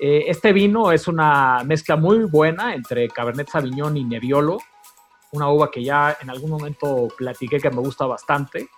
Eh, 0.00 0.24
este 0.28 0.52
vino 0.52 0.90
es 0.90 1.06
una 1.06 1.62
mezcla 1.64 1.96
muy 1.96 2.24
buena 2.24 2.74
entre 2.74 3.08
Cabernet 3.08 3.48
Sauvignon 3.50 3.96
y 3.96 4.04
Nebbiolo, 4.04 4.58
una 5.32 5.50
uva 5.50 5.70
que 5.70 5.84
ya 5.84 6.16
en 6.20 6.30
algún 6.30 6.50
momento 6.50 7.08
platiqué 7.16 7.58
que 7.58 7.70
me 7.70 7.80
gusta 7.80 8.06
bastante. 8.06 8.68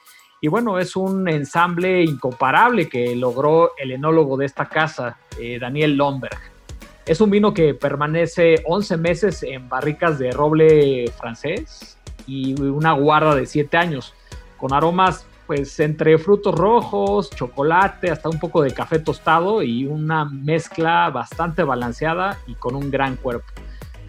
Y 0.41 0.49
bueno, 0.49 0.79
es 0.79 0.97
un 0.97 1.29
ensamble 1.29 2.03
incomparable 2.03 2.89
que 2.89 3.15
logró 3.15 3.73
el 3.79 3.93
enólogo 3.93 4.37
de 4.37 4.47
esta 4.47 4.69
casa, 4.69 5.19
eh, 5.39 5.59
Daniel 5.61 5.97
Lomberg. 5.97 6.56
Es 7.07 7.21
un 7.21 7.31
vino 7.31 7.55
que 7.55 7.73
permanece 7.73 8.57
11 8.65 8.97
meses 8.97 9.43
en 9.45 9.69
barricas 9.69 10.19
de 10.19 10.33
roble 10.33 11.09
francés 11.17 11.97
y 12.27 12.61
una 12.61 12.95
guarda 12.95 13.37
de 13.37 13.47
7 13.47 13.77
años, 13.77 14.13
con 14.57 14.73
aromas 14.73 15.25
pues 15.47 15.79
entre 15.79 16.19
frutos 16.19 16.53
rojos, 16.57 17.31
chocolate, 17.31 18.11
hasta 18.11 18.29
un 18.29 18.41
poco 18.41 18.61
de 18.61 18.73
café 18.73 18.99
tostado 18.99 19.63
y 19.63 19.87
una 19.87 20.25
mezcla 20.25 21.09
bastante 21.11 21.63
balanceada 21.63 22.41
y 22.49 22.57
con 22.57 22.75
un 22.75 22.91
gran 22.91 23.15
cuerpo. 23.15 23.47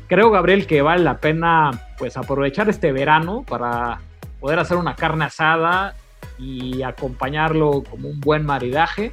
Creo, 0.08 0.32
Gabriel, 0.32 0.66
que 0.66 0.82
vale 0.82 1.04
la 1.04 1.20
pena 1.20 1.70
pues 2.00 2.18
aprovechar 2.18 2.68
este 2.68 2.92
verano 2.92 3.46
para 3.48 4.00
poder 4.40 4.58
hacer 4.58 4.78
una 4.78 4.96
carne 4.96 5.26
asada 5.26 5.94
y 6.40 6.82
acompañarlo 6.82 7.84
como 7.88 8.10
un 8.10 8.20
buen 8.20 8.44
maridaje 8.44 9.12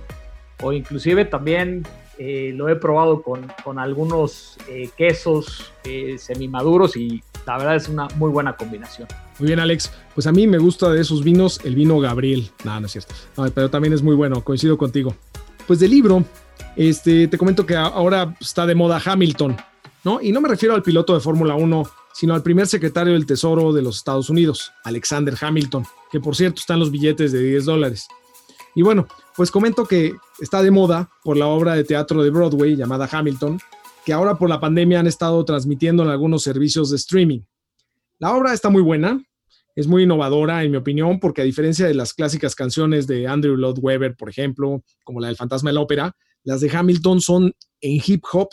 o 0.63 0.73
inclusive 0.73 1.27
también 1.27 1.83
eh, 2.19 2.53
lo 2.55 2.69
he 2.69 2.77
probado 2.77 3.23
con, 3.23 3.79
algunos 3.79 4.57
eh, 4.69 4.91
quesos 4.97 5.73
eh, 5.85 6.17
semimaduros 6.19 6.97
y 6.97 7.23
la 7.47 7.59
verdad 7.59 7.77
es 7.77 7.89
una 7.89 8.09
muy 8.17 8.31
buena 8.31 8.57
combinación. 8.57 9.09
Muy 9.39 9.49
bien, 9.49 9.61
Alex. 9.61 9.93
Pues 10.15 10.27
a 10.27 10.33
mí 10.33 10.47
me 10.47 10.59
gusta 10.59 10.91
de 10.91 11.01
esos 11.01 11.25
vinos 11.25 11.61
el 11.65 11.75
vino 11.75 11.99
Gabriel. 11.99 12.51
No, 12.65 12.79
no 12.79 12.87
es 12.87 12.93
cierto. 12.93 13.15
pero 13.55 13.69
también 13.69 13.93
es 13.93 14.03
muy 14.03 14.15
bueno, 14.15 14.43
coincido 14.45 14.79
contigo. 14.79 15.15
Pues 15.67 15.81
del 15.81 15.91
libro, 15.91 16.25
este, 16.77 17.27
te 17.29 17.39
comento 17.39 17.67
que 17.67 17.75
ahora 17.75 18.35
está 18.41 18.67
de 18.67 18.75
moda 18.75 19.01
Hamilton, 19.05 19.57
¿no? 20.05 20.21
Y 20.21 20.31
no 20.31 20.41
me 20.41 20.49
refiero 20.49 20.75
al 20.75 20.83
piloto 20.83 21.15
de 21.15 21.21
Fórmula 21.21 21.55
1, 21.55 21.85
sino 22.13 22.35
al 22.35 22.43
primer 22.43 22.67
secretario 22.67 23.15
del 23.15 23.27
Tesoro 23.27 23.73
de 23.73 23.83
los 23.83 23.97
Estados 23.97 24.31
Unidos, 24.31 24.73
Alexander 24.85 25.35
Hamilton, 25.41 25.85
que 26.13 26.21
por 26.21 26.37
cierto 26.37 26.61
están 26.61 26.79
los 26.79 26.91
billetes 26.91 27.33
de 27.33 27.43
10 27.43 27.65
dólares. 27.65 28.07
Y 28.75 28.83
bueno, 28.83 29.07
pues 29.37 29.51
comento 29.51 29.87
que 29.87 30.15
está 30.41 30.63
de 30.63 30.71
moda 30.71 31.11
por 31.23 31.37
la 31.37 31.47
obra 31.47 31.75
de 31.75 31.85
teatro 31.85 32.23
de 32.23 32.31
Broadway 32.31 32.77
llamada 32.77 33.09
Hamilton, 33.11 33.61
que 34.05 34.13
ahora 34.13 34.37
por 34.37 34.49
la 34.49 34.61
pandemia 34.61 35.01
han 35.01 35.07
estado 35.07 35.45
transmitiendo 35.45 36.03
en 36.03 36.11
algunos 36.11 36.43
servicios 36.43 36.91
de 36.91 36.97
streaming. 36.97 37.41
La 38.19 38.35
obra 38.35 38.53
está 38.53 38.71
muy 38.71 38.83
buena, 38.83 39.25
es 39.77 39.87
muy 39.87 40.05
innovadora 40.05 40.63
en 40.63 40.71
mi 40.71 40.77
opinión, 40.77 41.19
porque 41.21 41.43
a 41.43 41.45
diferencia 41.45 41.87
de 41.87 41.95
las 41.95 42.15
clásicas 42.15 42.55
canciones 42.55 43.07
de 43.07 43.27
Andrew 43.27 43.57
Lloyd 43.57 43.79
Webber, 43.81 44.17
por 44.17 44.29
ejemplo, 44.29 44.83
como 45.05 45.21
la 45.21 45.29
del 45.29 45.37
Fantasma 45.37 45.71
de 45.71 45.75
la 45.75 45.81
Ópera, 45.81 46.17
las 46.43 46.61
de 46.61 46.71
Hamilton 46.77 47.21
son 47.21 47.53
en 47.81 48.03
hip 48.05 48.23
hop. 48.33 48.49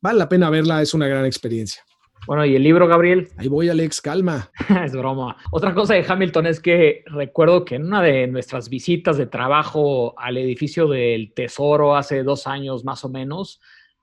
Vale 0.00 0.18
la 0.18 0.28
pena 0.28 0.50
verla, 0.50 0.82
es 0.82 0.94
una 0.94 1.08
gran 1.08 1.24
experiencia. 1.24 1.82
Bueno, 2.26 2.44
¿y 2.44 2.56
el 2.56 2.62
libro, 2.62 2.88
Gabriel? 2.88 3.28
Ahí 3.36 3.48
voy, 3.48 3.68
Alex, 3.68 4.00
calma. 4.00 4.50
es 4.84 4.92
broma. 4.92 5.36
Otra 5.52 5.74
cosa 5.74 5.94
de 5.94 6.04
Hamilton 6.06 6.46
es 6.46 6.60
que 6.60 7.04
recuerdo 7.06 7.64
que 7.64 7.76
en 7.76 7.86
una 7.86 8.02
de 8.02 8.26
nuestras 8.26 8.68
visitas 8.68 9.16
de 9.16 9.26
trabajo 9.26 10.18
al 10.18 10.36
edificio 10.36 10.88
del 10.88 11.32
Tesoro 11.34 11.96
hace 11.96 12.22
dos 12.24 12.46
años 12.46 12.84
más 12.84 13.04
o 13.04 13.08
menos, 13.08 13.60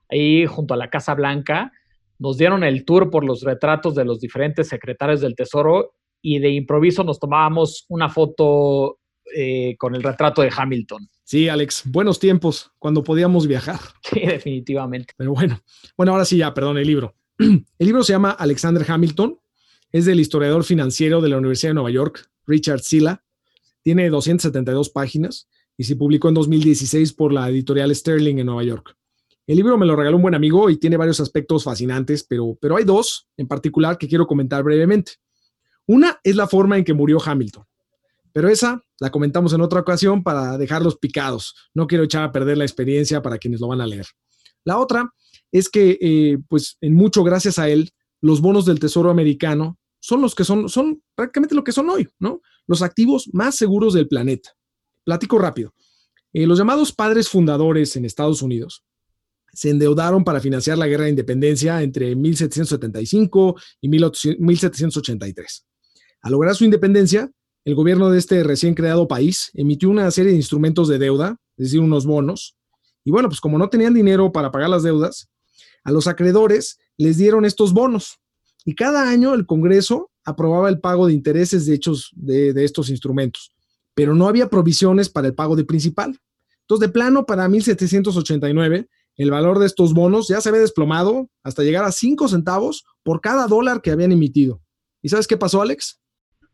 ahí 0.08 0.46
junto 0.46 0.74
a 0.74 0.76
la 0.78 0.88
Casa 0.88 1.14
Blanca, 1.14 1.72
nos 2.18 2.38
dieron 2.38 2.64
el 2.64 2.84
tour 2.84 3.10
por 3.10 3.24
los 3.24 3.42
retratos 3.42 3.94
de 3.94 4.04
los 4.04 4.20
diferentes 4.20 4.68
secretarios 4.68 5.20
del 5.20 5.34
Tesoro 5.34 5.94
y 6.22 6.38
de 6.38 6.50
improviso 6.50 7.04
nos 7.04 7.20
tomábamos 7.20 7.84
una 7.88 8.08
foto 8.08 9.00
eh, 9.36 9.76
con 9.76 9.94
el 9.94 10.02
retrato 10.02 10.40
de 10.40 10.52
Hamilton. 10.54 11.08
Sí, 11.24 11.48
Alex, 11.48 11.82
buenos 11.86 12.18
tiempos 12.18 12.72
cuando 12.78 13.02
podíamos 13.02 13.46
viajar. 13.46 13.80
Sí, 14.02 14.20
definitivamente. 14.20 15.12
Pero 15.16 15.32
bueno, 15.32 15.60
bueno, 15.96 16.12
ahora 16.12 16.24
sí 16.24 16.36
ya, 16.36 16.54
perdón, 16.54 16.78
el 16.78 16.86
libro. 16.86 17.14
El 17.38 17.64
libro 17.78 18.04
se 18.04 18.12
llama 18.12 18.30
Alexander 18.30 18.84
Hamilton, 18.88 19.38
es 19.90 20.04
del 20.04 20.20
historiador 20.20 20.64
financiero 20.64 21.20
de 21.20 21.28
la 21.28 21.38
Universidad 21.38 21.70
de 21.70 21.74
Nueva 21.74 21.90
York, 21.90 22.30
Richard 22.46 22.80
Silla. 22.80 23.24
Tiene 23.82 24.08
272 24.08 24.90
páginas 24.90 25.48
y 25.76 25.84
se 25.84 25.96
publicó 25.96 26.28
en 26.28 26.34
2016 26.34 27.12
por 27.12 27.32
la 27.32 27.48
editorial 27.48 27.94
Sterling 27.94 28.38
en 28.38 28.46
Nueva 28.46 28.62
York. 28.62 28.96
El 29.46 29.56
libro 29.56 29.76
me 29.76 29.84
lo 29.84 29.94
regaló 29.94 30.16
un 30.16 30.22
buen 30.22 30.34
amigo 30.34 30.70
y 30.70 30.78
tiene 30.78 30.96
varios 30.96 31.20
aspectos 31.20 31.64
fascinantes, 31.64 32.24
pero, 32.24 32.56
pero 32.60 32.76
hay 32.76 32.84
dos 32.84 33.28
en 33.36 33.46
particular 33.46 33.98
que 33.98 34.08
quiero 34.08 34.26
comentar 34.26 34.62
brevemente. 34.62 35.12
Una 35.86 36.18
es 36.22 36.36
la 36.36 36.46
forma 36.46 36.78
en 36.78 36.84
que 36.84 36.94
murió 36.94 37.18
Hamilton, 37.22 37.64
pero 38.32 38.48
esa 38.48 38.82
la 39.00 39.10
comentamos 39.10 39.52
en 39.52 39.60
otra 39.60 39.80
ocasión 39.80 40.22
para 40.22 40.56
dejarlos 40.56 40.96
picados. 40.96 41.54
No 41.74 41.86
quiero 41.86 42.04
echar 42.04 42.22
a 42.22 42.32
perder 42.32 42.56
la 42.56 42.64
experiencia 42.64 43.20
para 43.20 43.38
quienes 43.38 43.60
lo 43.60 43.68
van 43.68 43.82
a 43.82 43.86
leer. 43.86 44.06
La 44.64 44.78
otra 44.78 45.12
es 45.54 45.68
que, 45.68 45.96
eh, 46.00 46.38
pues, 46.48 46.76
en 46.80 46.94
mucho 46.94 47.22
gracias 47.22 47.60
a 47.60 47.68
él, 47.68 47.92
los 48.20 48.40
bonos 48.40 48.66
del 48.66 48.80
Tesoro 48.80 49.08
americano 49.08 49.78
son 50.00 50.20
los 50.20 50.34
que 50.34 50.42
son, 50.42 50.68
son 50.68 51.00
prácticamente 51.14 51.54
lo 51.54 51.62
que 51.62 51.70
son 51.70 51.88
hoy, 51.88 52.08
¿no? 52.18 52.42
Los 52.66 52.82
activos 52.82 53.30
más 53.32 53.54
seguros 53.54 53.94
del 53.94 54.08
planeta. 54.08 54.50
Platico 55.04 55.38
rápido. 55.38 55.72
Eh, 56.32 56.44
los 56.48 56.58
llamados 56.58 56.92
padres 56.92 57.28
fundadores 57.28 57.94
en 57.94 58.04
Estados 58.04 58.42
Unidos 58.42 58.82
se 59.52 59.70
endeudaron 59.70 60.24
para 60.24 60.40
financiar 60.40 60.76
la 60.76 60.88
guerra 60.88 61.04
de 61.04 61.10
independencia 61.10 61.80
entre 61.84 62.16
1775 62.16 63.54
y 63.80 63.88
1783. 63.88 65.66
Al 66.22 66.32
lograr 66.32 66.56
su 66.56 66.64
independencia, 66.64 67.30
el 67.64 67.76
gobierno 67.76 68.10
de 68.10 68.18
este 68.18 68.42
recién 68.42 68.74
creado 68.74 69.06
país 69.06 69.52
emitió 69.54 69.88
una 69.88 70.10
serie 70.10 70.32
de 70.32 70.36
instrumentos 70.36 70.88
de 70.88 70.98
deuda, 70.98 71.36
es 71.56 71.66
decir, 71.66 71.78
unos 71.78 72.06
bonos, 72.06 72.56
y 73.04 73.12
bueno, 73.12 73.28
pues 73.28 73.40
como 73.40 73.56
no 73.56 73.68
tenían 73.68 73.94
dinero 73.94 74.32
para 74.32 74.50
pagar 74.50 74.70
las 74.70 74.82
deudas, 74.82 75.28
a 75.84 75.92
los 75.92 76.06
acreedores 76.06 76.78
les 76.96 77.18
dieron 77.18 77.44
estos 77.44 77.72
bonos 77.72 78.20
y 78.64 78.74
cada 78.74 79.08
año 79.08 79.34
el 79.34 79.46
Congreso 79.46 80.10
aprobaba 80.24 80.68
el 80.68 80.80
pago 80.80 81.06
de 81.06 81.12
intereses 81.12 81.66
de 81.66 81.74
hechos 81.74 82.10
de, 82.16 82.64
estos 82.64 82.88
instrumentos, 82.88 83.52
pero 83.94 84.14
no 84.14 84.26
había 84.26 84.48
provisiones 84.48 85.10
para 85.10 85.28
el 85.28 85.34
pago 85.34 85.54
de 85.54 85.64
principal. 85.64 86.18
Entonces, 86.62 86.88
de 86.88 86.92
plano, 86.92 87.26
para 87.26 87.46
1789, 87.46 88.88
el 89.16 89.30
valor 89.30 89.58
de 89.58 89.66
estos 89.66 89.92
bonos 89.92 90.28
ya 90.28 90.40
se 90.40 90.48
había 90.48 90.62
desplomado 90.62 91.28
hasta 91.42 91.62
llegar 91.62 91.84
a 91.84 91.92
5 91.92 92.26
centavos 92.28 92.84
por 93.02 93.20
cada 93.20 93.46
dólar 93.46 93.82
que 93.82 93.90
habían 93.90 94.12
emitido. 94.12 94.62
¿Y 95.02 95.10
sabes 95.10 95.26
qué 95.26 95.36
pasó, 95.36 95.60
Alex? 95.60 96.00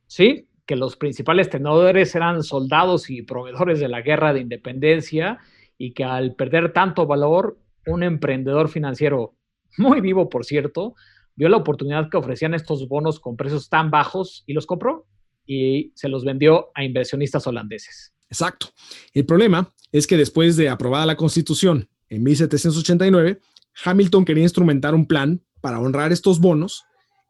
Sí, 0.09 0.49
que 0.67 0.75
los 0.75 0.97
principales 0.97 1.49
tenedores 1.49 2.15
eran 2.17 2.43
soldados 2.43 3.09
y 3.09 3.23
proveedores 3.23 3.79
de 3.79 3.89
la 3.89 4.03
guerra 4.03 4.33
de 4.33 4.41
independencia 4.41 5.39
y 5.79 5.93
que 5.93 6.03
al 6.03 6.35
perder 6.35 6.73
tanto 6.73 7.07
valor, 7.07 7.59
un 7.87 8.03
emprendedor 8.03 8.69
financiero 8.69 9.37
muy 9.79 10.01
vivo, 10.01 10.29
por 10.29 10.45
cierto, 10.45 10.95
vio 11.37 11.49
la 11.49 11.57
oportunidad 11.57 12.11
que 12.11 12.17
ofrecían 12.17 12.55
estos 12.55 12.89
bonos 12.89 13.21
con 13.21 13.37
precios 13.37 13.69
tan 13.69 13.91
bajos 13.91 14.45
y 14.47 14.53
los 14.53 14.67
compró 14.67 15.07
y 15.47 15.93
se 15.95 16.09
los 16.09 16.25
vendió 16.25 16.71
a 16.75 16.85
inversionistas 16.85 17.47
holandeses. 17.47 18.13
Exacto. 18.29 18.69
El 19.13 19.27
problema 19.27 19.73
es 19.93 20.07
que 20.07 20.17
después 20.17 20.57
de 20.57 20.69
aprobada 20.69 21.07
la 21.07 21.17
Constitución 21.17 21.89
en 22.09 22.23
1789, 22.23 23.41
Hamilton 23.85 24.25
quería 24.25 24.43
instrumentar 24.43 24.95
un 24.95 25.07
plan 25.07 25.43
para 25.61 25.81
honrar 25.81 26.13
estos 26.13 26.41
bonos 26.41 26.85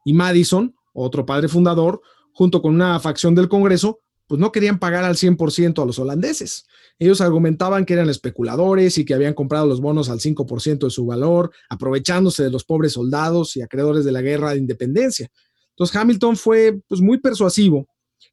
y 0.05 0.13
Madison, 0.13 0.75
otro 0.93 1.25
padre 1.25 1.49
fundador, 1.49 2.01
junto 2.33 2.63
con 2.63 2.75
una 2.75 2.99
facción 3.01 3.35
del 3.35 3.49
Congreso, 3.49 4.01
pues 4.31 4.38
no 4.38 4.53
querían 4.53 4.79
pagar 4.79 5.03
al 5.03 5.16
100% 5.16 5.83
a 5.83 5.85
los 5.85 5.99
holandeses. 5.99 6.64
Ellos 7.01 7.21
argumentaban 7.21 7.85
que 7.85 7.95
eran 7.95 8.09
especuladores 8.09 8.97
y 8.97 9.05
que 9.05 9.12
habían 9.12 9.35
comprado 9.35 9.66
los 9.66 9.81
bonos 9.81 10.09
al 10.09 10.21
5% 10.21 10.87
de 10.87 10.90
su 10.90 11.05
valor, 11.05 11.51
aprovechándose 11.69 12.45
de 12.45 12.51
los 12.51 12.62
pobres 12.62 12.93
soldados 12.93 13.57
y 13.57 13.62
acreedores 13.62 14.05
de 14.05 14.12
la 14.12 14.23
guerra 14.23 14.53
de 14.53 14.59
independencia. 14.59 15.29
Entonces 15.71 15.97
Hamilton 15.97 16.37
fue 16.37 16.81
pues, 16.87 17.01
muy 17.01 17.19
persuasivo 17.19 17.88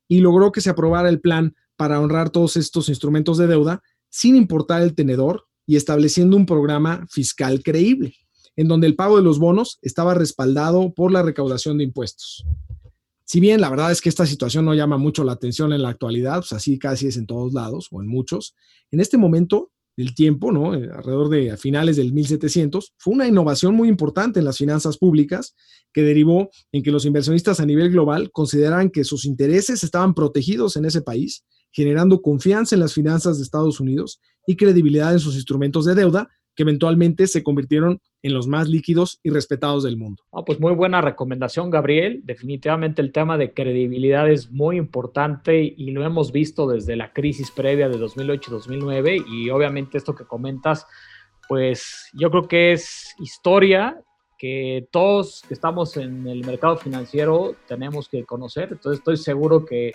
y 0.08 0.20
logró 0.20 0.52
que 0.52 0.62
se 0.62 0.70
aprobara 0.70 1.10
el 1.10 1.20
plan 1.20 1.56
para 1.76 2.00
honrar 2.00 2.30
todos 2.30 2.58
estos 2.58 2.90
instrumentos 2.90 3.40
de 3.40 3.48
deuda 3.48 3.82
sin 4.08 4.36
importar 4.36 4.84
el 4.84 4.94
tenedor 4.94 5.48
y 5.66 5.78
estableciendo 5.78 6.38
un 6.38 6.46
programa 6.46 7.08
fiscal 7.10 7.64
creíble, 7.64 8.14
en 8.56 8.68
donde 8.68 8.86
el 8.86 8.96
pago 8.96 9.18
de 9.18 9.24
los 9.24 9.40
bonos 9.40 9.80
estaba 9.82 10.14
respaldado 10.14 10.94
por 10.94 11.12
la 11.12 11.24
recaudación 11.24 11.80
de 11.80 11.86
impuestos. 11.86 12.46
Si 13.28 13.42
bien 13.42 13.60
la 13.60 13.70
verdad 13.70 13.92
es 13.92 14.00
que 14.00 14.08
esta 14.08 14.26
situación 14.26 14.64
no 14.64 14.74
llama 14.74 14.98
mucho 14.98 15.26
la 15.26 15.34
atención 15.34 15.74
en 15.74 15.82
la 15.82 15.90
actualidad, 15.90 16.38
pues 16.38 16.54
así 16.54 16.80
casi 16.80 17.08
es 17.08 17.18
en 17.18 17.28
todos 17.28 17.52
lados 17.54 17.90
o 17.92 18.02
en 18.02 18.08
muchos, 18.08 18.56
en 18.90 19.02
este 19.02 19.18
momento 19.18 19.70
del 19.98 20.16
tiempo, 20.16 20.54
¿no? 20.54 20.74
Eh, 20.74 20.90
alrededor 20.96 21.28
de 21.28 21.58
finales 21.58 21.98
del 21.98 22.14
1700, 22.14 22.94
fue 22.98 23.16
una 23.16 23.28
innovación 23.28 23.76
muy 23.76 23.90
importante 23.90 24.40
en 24.40 24.46
las 24.46 24.58
finanzas 24.58 24.98
públicas 24.98 25.56
que 25.92 26.04
derivó 26.04 26.50
en 26.72 26.84
que 26.84 26.92
los 26.92 27.06
inversionistas 27.06 27.60
a 27.60 27.66
nivel 27.66 27.92
global 27.92 28.32
consideraran 28.32 28.90
que 28.90 29.04
sus 29.04 29.26
intereses 29.26 29.84
estaban 29.84 30.14
protegidos 30.14 30.78
en 30.78 30.86
ese 30.86 31.02
país, 31.02 31.44
generando 31.74 32.22
confianza 32.22 32.76
en 32.76 32.80
las 32.80 32.94
finanzas 32.94 33.38
de 33.38 33.44
Estados 33.44 33.82
Unidos 33.82 34.22
y 34.46 34.56
credibilidad 34.56 35.12
en 35.12 35.20
sus 35.20 35.36
instrumentos 35.36 35.84
de 35.84 35.96
deuda, 35.96 36.30
que 36.58 36.64
eventualmente 36.64 37.28
se 37.28 37.44
convirtieron 37.44 38.02
en 38.24 38.34
los 38.34 38.48
más 38.48 38.68
líquidos 38.68 39.20
y 39.22 39.30
respetados 39.30 39.84
del 39.84 39.96
mundo. 39.96 40.24
Pues 40.46 40.60
muy 40.60 40.74
buena 40.74 41.02
recomendación, 41.02 41.70
Gabriel. 41.70 42.22
Definitivamente 42.24 43.02
el 43.02 43.12
tema 43.12 43.38
de 43.38 43.54
credibilidad 43.54 44.30
es 44.30 44.52
muy 44.52 44.78
importante 44.78 45.62
y 45.62 45.92
lo 45.92 46.04
hemos 46.04 46.32
visto 46.32 46.68
desde 46.68 46.96
la 46.96 47.14
crisis 47.14 47.52
previa 47.52 47.88
de 47.88 48.00
2008-2009 48.00 49.24
y 49.30 49.52
obviamente 49.52 50.00
esto 50.00 50.16
que 50.16 50.26
comentas, 50.26 50.88
pues 51.48 52.10
yo 52.14 52.32
creo 52.32 52.48
que 52.48 52.72
es 52.74 53.14
historia 53.20 54.02
que 54.40 54.88
todos 54.92 55.44
que 55.48 55.54
estamos 55.54 55.96
en 55.98 56.28
el 56.28 56.44
mercado 56.44 56.78
financiero 56.78 57.56
tenemos 57.68 58.10
que 58.10 58.26
conocer. 58.26 58.70
Entonces 58.72 58.98
estoy 58.98 59.18
seguro 59.18 59.64
que 59.64 59.94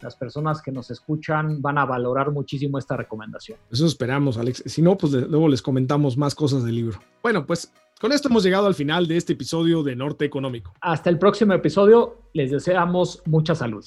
las 0.00 0.16
personas 0.16 0.60
que 0.62 0.72
nos 0.72 0.90
escuchan 0.90 1.60
van 1.62 1.78
a 1.78 1.84
valorar 1.84 2.30
muchísimo 2.30 2.78
esta 2.78 2.96
recomendación. 2.96 3.58
Eso 3.70 3.86
esperamos, 3.86 4.38
Alex. 4.38 4.62
Si 4.66 4.82
no, 4.82 4.96
pues 4.96 5.12
luego 5.12 5.48
les 5.48 5.62
comentamos 5.62 6.16
más 6.16 6.34
cosas 6.34 6.64
del 6.64 6.76
libro. 6.76 6.98
Bueno, 7.22 7.46
pues 7.46 7.72
con 8.00 8.12
esto 8.12 8.28
hemos 8.28 8.42
llegado 8.42 8.66
al 8.66 8.74
final 8.74 9.06
de 9.08 9.16
este 9.16 9.32
episodio 9.32 9.82
de 9.82 9.96
Norte 9.96 10.24
Económico. 10.24 10.74
Hasta 10.80 11.10
el 11.10 11.18
próximo 11.18 11.54
episodio, 11.54 12.18
les 12.32 12.50
deseamos 12.50 13.22
mucha 13.24 13.54
salud. 13.54 13.84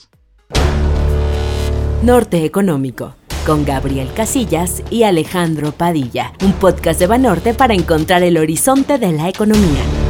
Norte 2.03 2.45
Económico, 2.45 3.15
con 3.45 3.65
Gabriel 3.65 4.09
Casillas 4.15 4.83
y 4.89 5.03
Alejandro 5.03 5.71
Padilla, 5.71 6.33
un 6.43 6.53
podcast 6.53 6.99
de 6.99 7.07
Banorte 7.07 7.53
para 7.53 7.73
encontrar 7.73 8.23
el 8.23 8.37
horizonte 8.37 8.97
de 8.97 9.11
la 9.11 9.29
economía. 9.29 10.06